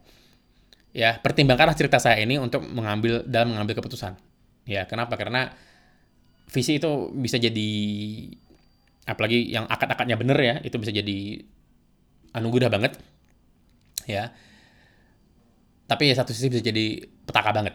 Ya, 0.96 1.20
pertimbangkanlah 1.20 1.76
cerita 1.76 2.00
saya 2.00 2.24
ini 2.24 2.40
untuk 2.40 2.64
mengambil 2.64 3.20
dalam 3.28 3.52
mengambil 3.52 3.84
keputusan. 3.84 4.16
Ya, 4.64 4.88
kenapa? 4.88 5.20
Karena 5.20 5.52
visi 6.48 6.80
itu 6.80 7.12
bisa 7.12 7.36
jadi 7.36 7.70
apalagi 9.06 9.44
yang 9.52 9.68
akad-akadnya 9.68 10.16
benar 10.16 10.38
ya, 10.40 10.54
itu 10.64 10.74
bisa 10.80 10.90
jadi 10.90 11.44
anugerah 12.36 12.68
banget 12.68 12.92
ya 14.06 14.30
tapi 15.88 16.10
ya 16.10 16.14
satu 16.18 16.36
sisi 16.36 16.52
bisa 16.52 16.62
jadi 16.62 17.02
petaka 17.26 17.50
banget 17.50 17.74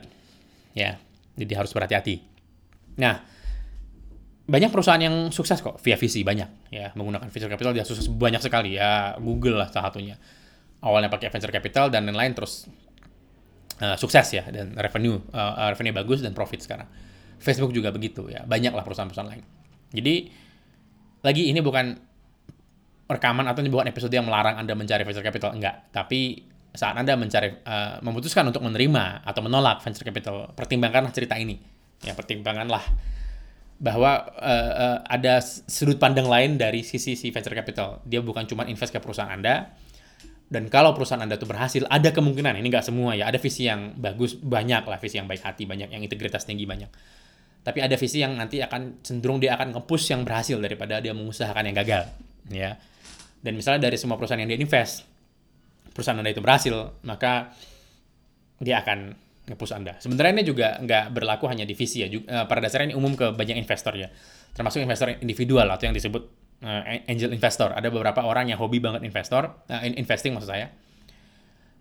ya 0.78 1.02
jadi 1.36 1.54
harus 1.58 1.74
berhati-hati 1.74 2.24
nah 2.96 3.24
banyak 4.48 4.70
perusahaan 4.74 5.02
yang 5.02 5.30
sukses 5.30 5.62
kok 5.62 5.78
via 5.82 5.98
visi 5.98 6.26
banyak. 6.26 6.74
Ya 6.74 6.90
menggunakan 6.98 7.30
venture 7.30 7.52
capital 7.52 7.72
dia 7.78 7.86
sukses 7.86 8.10
banyak 8.10 8.42
sekali. 8.42 8.78
Ya 8.78 9.16
Google 9.22 9.62
lah 9.62 9.70
salah 9.70 9.94
satunya. 9.94 10.18
Awalnya 10.82 11.14
pakai 11.14 11.30
venture 11.30 11.54
capital 11.54 11.94
dan 11.94 12.10
lain-lain 12.10 12.34
terus 12.34 12.66
uh, 13.82 13.94
sukses 13.96 14.26
ya 14.34 14.46
dan 14.50 14.74
revenue 14.74 15.22
uh, 15.34 15.70
revenue 15.72 15.94
bagus 15.94 16.26
dan 16.26 16.34
profit 16.34 16.66
sekarang. 16.66 16.90
Facebook 17.42 17.74
juga 17.74 17.94
begitu 17.94 18.30
ya. 18.30 18.42
Banyak 18.46 18.74
lah 18.74 18.82
perusahaan-perusahaan 18.86 19.30
lain. 19.30 19.44
Jadi 19.94 20.16
lagi 21.22 21.54
ini 21.54 21.62
bukan 21.62 21.94
rekaman 23.12 23.46
atau 23.46 23.62
bukan 23.68 23.92
episode 23.92 24.14
yang 24.14 24.26
melarang 24.26 24.58
Anda 24.58 24.74
mencari 24.74 25.04
venture 25.04 25.26
capital 25.26 25.52
enggak, 25.54 25.92
tapi 25.92 26.48
saat 26.72 26.96
Anda 26.96 27.20
mencari 27.20 27.62
uh, 27.68 28.00
memutuskan 28.00 28.48
untuk 28.48 28.64
menerima 28.64 29.28
atau 29.28 29.44
menolak 29.44 29.84
venture 29.84 30.08
capital, 30.08 30.56
pertimbangkanlah 30.56 31.12
cerita 31.12 31.36
ini. 31.36 31.60
Ya, 32.02 32.16
pertimbangkanlah 32.16 32.82
bahwa 33.82 34.30
uh, 34.38 34.72
uh, 34.78 34.98
ada 35.10 35.42
sudut 35.42 35.98
pandang 35.98 36.30
lain 36.30 36.62
dari 36.62 36.86
sisi 36.86 37.18
si 37.18 37.34
venture 37.34 37.58
capital. 37.58 38.06
Dia 38.06 38.22
bukan 38.22 38.46
cuma 38.46 38.70
invest 38.70 38.94
ke 38.94 39.02
perusahaan 39.02 39.34
Anda, 39.34 39.74
dan 40.54 40.70
kalau 40.70 40.94
perusahaan 40.94 41.20
Anda 41.20 41.42
itu 41.42 41.50
berhasil, 41.50 41.82
ada 41.90 42.14
kemungkinan, 42.14 42.54
ini 42.62 42.70
nggak 42.70 42.86
semua 42.86 43.18
ya, 43.18 43.26
ada 43.26 43.42
visi 43.42 43.66
yang 43.66 43.98
bagus, 43.98 44.38
banyak 44.38 44.86
lah 44.86 45.02
visi 45.02 45.18
yang 45.18 45.26
baik 45.26 45.42
hati, 45.42 45.66
banyak 45.66 45.90
yang 45.90 46.06
integritas 46.06 46.46
tinggi, 46.46 46.70
banyak. 46.70 46.94
Tapi 47.66 47.82
ada 47.82 47.98
visi 47.98 48.22
yang 48.22 48.38
nanti 48.38 48.62
akan 48.62 49.02
cenderung 49.02 49.42
dia 49.42 49.58
akan 49.58 49.74
nge-push 49.74 50.14
yang 50.14 50.22
berhasil 50.22 50.62
daripada 50.62 51.02
dia 51.02 51.18
mengusahakan 51.18 51.66
yang 51.66 51.78
gagal. 51.82 52.06
Ya 52.50 52.78
dan 53.42 53.58
misalnya 53.58 53.90
dari 53.90 53.98
semua 53.98 54.16
perusahaan 54.22 54.38
yang 54.38 54.54
dia 54.54 54.62
invest, 54.62 55.06
perusahaan 55.92 56.18
Anda 56.18 56.30
itu 56.30 56.46
berhasil, 56.46 56.94
maka 57.02 57.58
dia 58.62 58.86
akan 58.86 59.18
nge-push 59.52 59.76
Anda. 59.76 60.00
Sebenarnya 60.00 60.40
ini 60.40 60.46
juga 60.48 60.80
nggak 60.80 61.12
berlaku 61.12 61.52
hanya 61.52 61.68
di 61.68 61.76
visi 61.76 62.02
ya, 62.02 62.08
juga, 62.08 62.26
uh, 62.32 62.46
pada 62.48 62.64
dasarnya 62.64 62.92
ini 62.92 62.96
umum 62.96 63.14
ke 63.14 63.36
banyak 63.36 63.60
investor 63.60 63.94
ya, 64.00 64.08
termasuk 64.56 64.80
investor 64.80 65.12
individual 65.20 65.68
atau 65.68 65.92
yang 65.92 65.96
disebut 65.96 66.24
uh, 66.64 66.82
angel 67.12 67.36
investor. 67.36 67.76
Ada 67.76 67.92
beberapa 67.92 68.24
orang 68.24 68.50
yang 68.50 68.58
hobi 68.58 68.80
banget 68.80 69.04
investor, 69.04 69.68
uh, 69.68 69.82
investing 69.84 70.32
maksud 70.32 70.50
saya. 70.50 70.72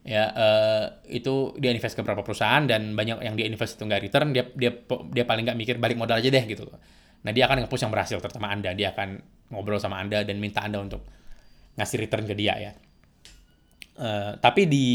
Ya, 0.00 0.33
uh, 0.33 0.85
itu 1.12 1.52
dia 1.61 1.76
invest 1.76 1.92
ke 1.92 2.00
beberapa 2.00 2.24
perusahaan 2.24 2.64
dan 2.64 2.96
banyak 2.96 3.20
yang 3.20 3.37
dia 3.37 3.44
invest 3.44 3.76
itu 3.76 3.85
nggak 3.85 4.00
return, 4.00 4.33
dia 4.33 4.48
dia 4.56 4.72
dia 5.12 5.24
paling 5.28 5.44
nggak 5.44 5.59
mikir 5.61 5.74
balik 5.76 6.00
modal 6.00 6.16
aja 6.16 6.33
deh 6.33 6.44
gitu. 6.48 6.64
Nah, 7.20 7.37
dia 7.37 7.44
akan 7.44 7.68
nge-push 7.68 7.85
yang 7.85 7.92
berhasil, 7.92 8.16
terutama 8.16 8.48
Anda. 8.48 8.72
Dia 8.72 8.96
akan 8.96 9.20
ngobrol 9.52 9.76
sama 9.76 10.00
Anda 10.00 10.24
dan 10.24 10.40
minta 10.40 10.64
Anda 10.64 10.80
untuk 10.80 11.04
ngasih 11.76 12.00
return 12.00 12.24
ke 12.24 12.33
dia 12.33 12.56
ya. 12.56 12.72
Uh, 14.00 14.40
tapi 14.40 14.64
di 14.64 14.87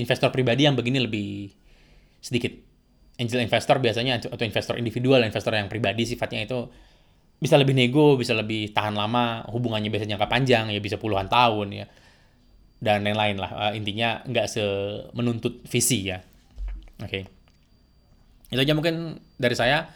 investor 0.00 0.32
pribadi 0.32 0.64
yang 0.64 0.72
begini 0.72 1.04
lebih 1.04 1.52
sedikit. 2.20 2.52
Angel 3.20 3.44
investor 3.44 3.76
biasanya 3.84 4.16
atau 4.32 4.44
investor 4.48 4.80
individual, 4.80 5.20
investor 5.20 5.52
yang 5.52 5.68
pribadi 5.68 6.08
sifatnya 6.08 6.48
itu 6.48 6.72
bisa 7.36 7.60
lebih 7.60 7.76
nego, 7.76 8.16
bisa 8.16 8.32
lebih 8.32 8.72
tahan 8.72 8.96
lama, 8.96 9.44
hubungannya 9.52 9.92
biasanya 9.92 10.16
jangka 10.16 10.28
panjang, 10.28 10.64
ya 10.72 10.80
bisa 10.80 10.96
puluhan 10.96 11.28
tahun 11.28 11.84
ya, 11.84 11.86
dan 12.80 13.04
lain-lain 13.04 13.36
lah. 13.36 13.50
Uh, 13.52 13.72
intinya 13.76 14.24
nggak 14.24 14.46
se 14.48 14.64
menuntut 15.12 15.60
visi 15.68 16.08
ya. 16.08 16.20
Oke, 17.00 17.24
okay. 17.24 18.52
itu 18.52 18.60
aja 18.60 18.72
mungkin 18.72 19.20
dari 19.36 19.56
saya. 19.56 19.88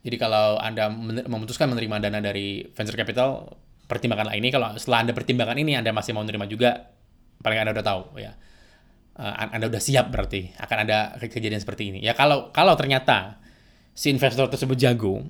Jadi 0.00 0.16
kalau 0.16 0.56
anda 0.56 0.88
memutuskan 1.28 1.68
menerima 1.72 2.08
dana 2.08 2.24
dari 2.24 2.64
venture 2.72 2.96
capital, 2.96 3.52
pertimbanganlah 3.92 4.32
ini 4.32 4.48
kalau 4.48 4.72
setelah 4.80 5.04
anda 5.04 5.12
pertimbangkan 5.12 5.60
ini 5.60 5.76
anda 5.76 5.92
masih 5.92 6.16
mau 6.16 6.24
menerima 6.24 6.48
juga 6.48 6.88
paling 7.44 7.58
anda 7.60 7.76
udah 7.76 7.84
tahu 7.84 8.02
ya 8.16 8.32
uh, 9.18 9.34
anda 9.52 9.68
udah 9.68 9.82
siap 9.82 10.12
berarti 10.12 10.52
akan 10.56 10.78
ada 10.88 10.98
kejadian 11.20 11.60
seperti 11.60 11.92
ini. 11.92 11.98
Ya 12.00 12.16
kalau 12.16 12.52
kalau 12.54 12.76
ternyata 12.78 13.40
si 13.92 14.08
investor 14.08 14.48
tersebut 14.48 14.76
jago 14.78 15.24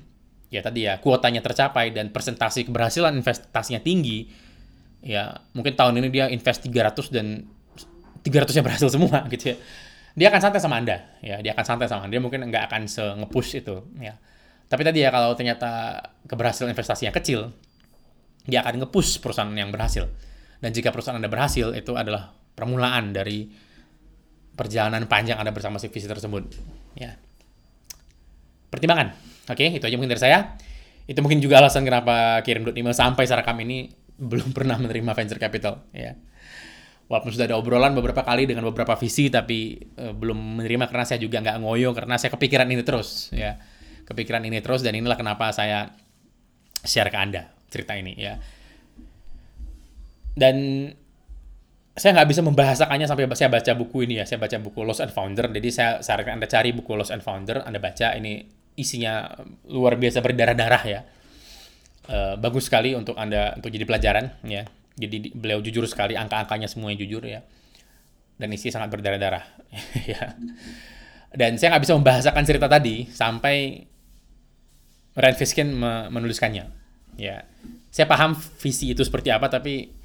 ya 0.52 0.60
tadi 0.62 0.84
ya 0.86 1.00
kuotanya 1.00 1.40
tercapai 1.40 1.90
dan 1.90 2.12
persentase 2.12 2.62
keberhasilan 2.68 3.16
investasinya 3.16 3.80
tinggi 3.82 4.28
ya 5.02 5.34
mungkin 5.56 5.74
tahun 5.74 5.98
ini 5.98 6.08
dia 6.12 6.30
invest 6.30 6.62
300 6.62 7.10
dan 7.10 7.42
300 8.22 8.54
nya 8.54 8.62
berhasil 8.62 8.88
semua 8.92 9.24
gitu 9.32 9.54
ya. 9.54 9.56
Dia 10.12 10.28
akan 10.28 10.40
santai 10.44 10.60
sama 10.60 10.76
anda 10.76 11.18
ya. 11.24 11.40
Dia 11.40 11.56
akan 11.56 11.64
santai 11.64 11.88
sama 11.88 12.04
anda. 12.04 12.12
Dia 12.14 12.22
mungkin 12.22 12.44
nggak 12.44 12.68
akan 12.68 12.82
se 12.86 13.02
ngepush 13.02 13.64
itu 13.64 13.80
ya. 13.98 14.14
Tapi 14.68 14.82
tadi 14.84 15.04
ya 15.04 15.12
kalau 15.12 15.32
ternyata 15.36 16.00
keberhasilan 16.28 16.72
investasinya 16.72 17.12
kecil 17.12 17.52
dia 18.46 18.62
akan 18.62 18.82
nge-push 18.82 19.22
perusahaan 19.22 19.50
yang 19.54 19.70
berhasil. 19.70 20.10
Dan 20.58 20.70
jika 20.74 20.90
perusahaan 20.94 21.18
Anda 21.18 21.30
berhasil, 21.30 21.74
itu 21.74 21.94
adalah 21.94 22.34
permulaan 22.54 23.14
dari 23.14 23.50
perjalanan 24.54 25.08
panjang 25.08 25.40
Anda 25.40 25.50
bersama 25.50 25.80
si 25.80 25.88
visi 25.88 26.08
tersebut. 26.08 26.52
Ya. 26.98 27.16
Pertimbangan. 28.68 29.16
Oke, 29.50 29.68
itu 29.76 29.84
aja 29.84 29.96
mungkin 29.96 30.12
dari 30.12 30.22
saya. 30.22 30.40
itu 31.02 31.18
mungkin 31.18 31.42
juga 31.42 31.58
alasan 31.58 31.82
kenapa 31.82 32.46
kirim 32.46 32.78
email 32.78 32.94
sampai 32.94 33.26
saat 33.26 33.42
ini 33.58 33.90
belum 34.22 34.52
pernah 34.56 34.78
menerima 34.78 35.12
venture 35.18 35.42
capital 35.42 35.82
ya 35.90 36.14
walaupun 37.10 37.28
sudah 37.28 37.44
ada 37.44 37.60
obrolan 37.60 37.92
beberapa 37.92 38.24
kali 38.24 38.48
dengan 38.48 38.64
beberapa 38.70 38.96
visi 38.96 39.28
tapi 39.28 39.76
uh, 40.00 40.16
belum 40.16 40.62
menerima 40.62 40.88
karena 40.88 41.04
saya 41.04 41.20
juga 41.20 41.44
nggak 41.44 41.60
ngoyo 41.60 41.92
karena 41.92 42.16
saya 42.16 42.32
kepikiran 42.32 42.64
ini 42.72 42.80
terus 42.80 43.28
ya 43.36 43.60
kepikiran 44.08 44.40
ini 44.48 44.64
terus 44.64 44.80
dan 44.80 44.96
inilah 44.96 45.20
kenapa 45.20 45.52
saya 45.52 45.92
share 46.80 47.12
ke 47.12 47.18
anda 47.20 47.52
cerita 47.68 47.92
ini 47.98 48.16
ya 48.16 48.40
dan 50.32 50.88
saya 51.92 52.16
nggak 52.16 52.28
bisa 52.32 52.40
membahasakannya 52.40 53.04
sampai 53.04 53.28
saya 53.36 53.52
baca 53.52 53.72
buku 53.76 54.08
ini 54.08 54.16
ya. 54.16 54.24
Saya 54.24 54.40
baca 54.40 54.56
buku 54.56 54.80
Lost 54.80 55.04
and 55.04 55.12
Founder. 55.12 55.44
Jadi 55.52 55.68
saya 55.68 56.00
sarankan 56.00 56.40
anda 56.40 56.48
cari 56.48 56.72
buku 56.72 56.96
Lost 56.96 57.12
and 57.12 57.20
Founder 57.20 57.60
anda 57.60 57.76
baca. 57.76 58.16
Ini 58.16 58.48
isinya 58.80 59.28
luar 59.68 60.00
biasa 60.00 60.24
berdarah-darah 60.24 60.82
ya. 60.88 61.00
Uh, 62.08 62.34
bagus 62.40 62.66
sekali 62.66 62.96
untuk 62.96 63.14
anda 63.20 63.52
untuk 63.60 63.68
jadi 63.68 63.84
pelajaran 63.84 64.40
ya. 64.48 64.64
Jadi 64.96 65.36
beliau 65.36 65.60
jujur 65.60 65.84
sekali 65.84 66.16
angka-angkanya 66.16 66.64
semuanya 66.64 67.04
jujur 67.04 67.28
ya. 67.28 67.44
Dan 68.40 68.48
isi 68.56 68.72
sangat 68.72 68.88
berdarah-darah 68.88 69.44
ya. 70.16 70.32
Dan 71.36 71.60
saya 71.60 71.76
nggak 71.76 71.84
bisa 71.84 71.92
membahasakan 71.92 72.44
cerita 72.48 72.72
tadi 72.72 73.04
sampai 73.12 73.84
Ryan 75.12 75.36
Fiskin 75.36 75.76
menuliskannya 76.08 76.64
ya. 77.20 77.44
Saya 77.92 78.08
paham 78.08 78.32
visi 78.32 78.96
itu 78.96 79.04
seperti 79.04 79.28
apa 79.28 79.52
tapi 79.52 80.00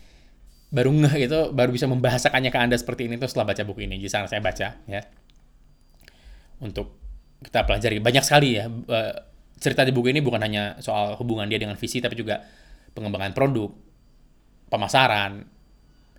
baru 0.68 0.92
ngeh 0.92 1.16
itu 1.32 1.40
baru 1.56 1.72
bisa 1.72 1.88
membahasakannya 1.88 2.52
ke 2.52 2.60
anda 2.60 2.76
seperti 2.76 3.08
ini 3.08 3.16
tuh 3.16 3.32
setelah 3.32 3.56
baca 3.56 3.64
buku 3.64 3.88
ini 3.88 4.04
jadi 4.04 4.28
saya 4.28 4.44
baca 4.44 4.68
ya 4.84 5.02
untuk 6.60 7.00
kita 7.40 7.64
pelajari 7.64 8.04
banyak 8.04 8.24
sekali 8.26 8.60
ya 8.60 8.68
eh, 8.68 9.14
cerita 9.58 9.88
di 9.88 9.96
buku 9.96 10.12
ini 10.12 10.20
bukan 10.20 10.44
hanya 10.44 10.76
soal 10.84 11.16
hubungan 11.16 11.48
dia 11.48 11.58
dengan 11.58 11.80
visi 11.80 12.04
tapi 12.04 12.20
juga 12.20 12.44
pengembangan 12.92 13.32
produk 13.32 13.72
pemasaran, 14.68 15.48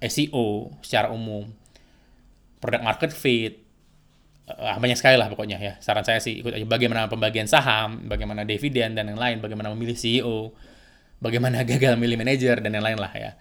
SEO 0.01 0.73
secara 0.81 1.13
umum, 1.13 1.49
product 2.59 2.85
market 2.85 3.11
fit, 3.13 3.61
uh, 4.49 4.77
banyak 4.81 4.97
sekali 4.97 5.17
lah 5.21 5.29
pokoknya 5.29 5.61
ya. 5.61 5.75
Saran 5.79 6.05
saya 6.05 6.19
sih 6.21 6.41
ikut 6.41 6.53
aja 6.53 6.65
bagaimana 6.65 7.07
pembagian 7.07 7.47
saham, 7.47 8.09
bagaimana 8.09 8.49
dividen 8.49 8.97
dan 8.97 9.13
yang 9.13 9.21
lain, 9.21 9.45
bagaimana 9.45 9.73
memilih 9.73 9.97
CEO, 9.97 10.53
bagaimana 11.21 11.63
gagal 11.69 11.97
memilih 12.01 12.19
manajer 12.21 12.57
dan 12.61 12.73
yang 12.73 12.85
lain 12.85 12.99
lah 12.99 13.13
ya. 13.15 13.33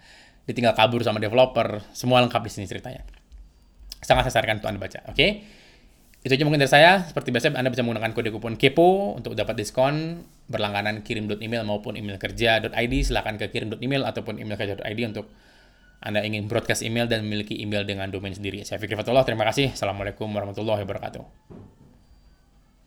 Ditinggal 0.48 0.72
kabur 0.72 1.04
sama 1.04 1.20
developer, 1.20 1.84
semua 1.92 2.24
lengkap 2.24 2.40
di 2.40 2.50
sini 2.50 2.64
ceritanya. 2.64 3.04
Sangat 4.00 4.24
saya 4.26 4.40
sarankan 4.40 4.64
untuk 4.64 4.70
Anda 4.72 4.80
baca, 4.80 5.04
oke? 5.04 5.12
Okay? 5.12 5.30
Itu 6.24 6.34
aja 6.34 6.42
mungkin 6.42 6.64
dari 6.64 6.72
saya. 6.72 7.04
Seperti 7.06 7.30
biasa, 7.30 7.54
Anda 7.54 7.70
bisa 7.70 7.84
menggunakan 7.86 8.10
kode 8.10 8.32
kupon 8.34 8.58
KEPO 8.58 9.20
untuk 9.20 9.38
dapat 9.38 9.54
diskon 9.54 10.24
berlangganan 10.50 11.06
kirim.email 11.06 11.62
maupun 11.62 11.94
email 11.94 12.18
kerja.id. 12.18 12.94
Silahkan 13.04 13.38
ke 13.38 13.52
kirim.email 13.52 14.02
ataupun 14.02 14.42
email 14.42 14.58
kerja.id 14.58 15.00
untuk 15.06 15.30
Anda 16.02 16.22
ingin 16.26 16.50
broadcast 16.50 16.82
email 16.82 17.06
dan 17.06 17.22
memiliki 17.26 17.58
email 17.58 17.86
dengan 17.86 18.10
domain 18.10 18.34
sendiri. 18.34 18.66
Saya 18.66 18.82
Fikri 18.82 18.98
Fatullah, 18.98 19.22
terima 19.22 19.46
kasih. 19.46 19.74
Assalamualaikum 19.74 20.26
warahmatullahi 20.30 20.82
wabarakatuh. 20.82 21.77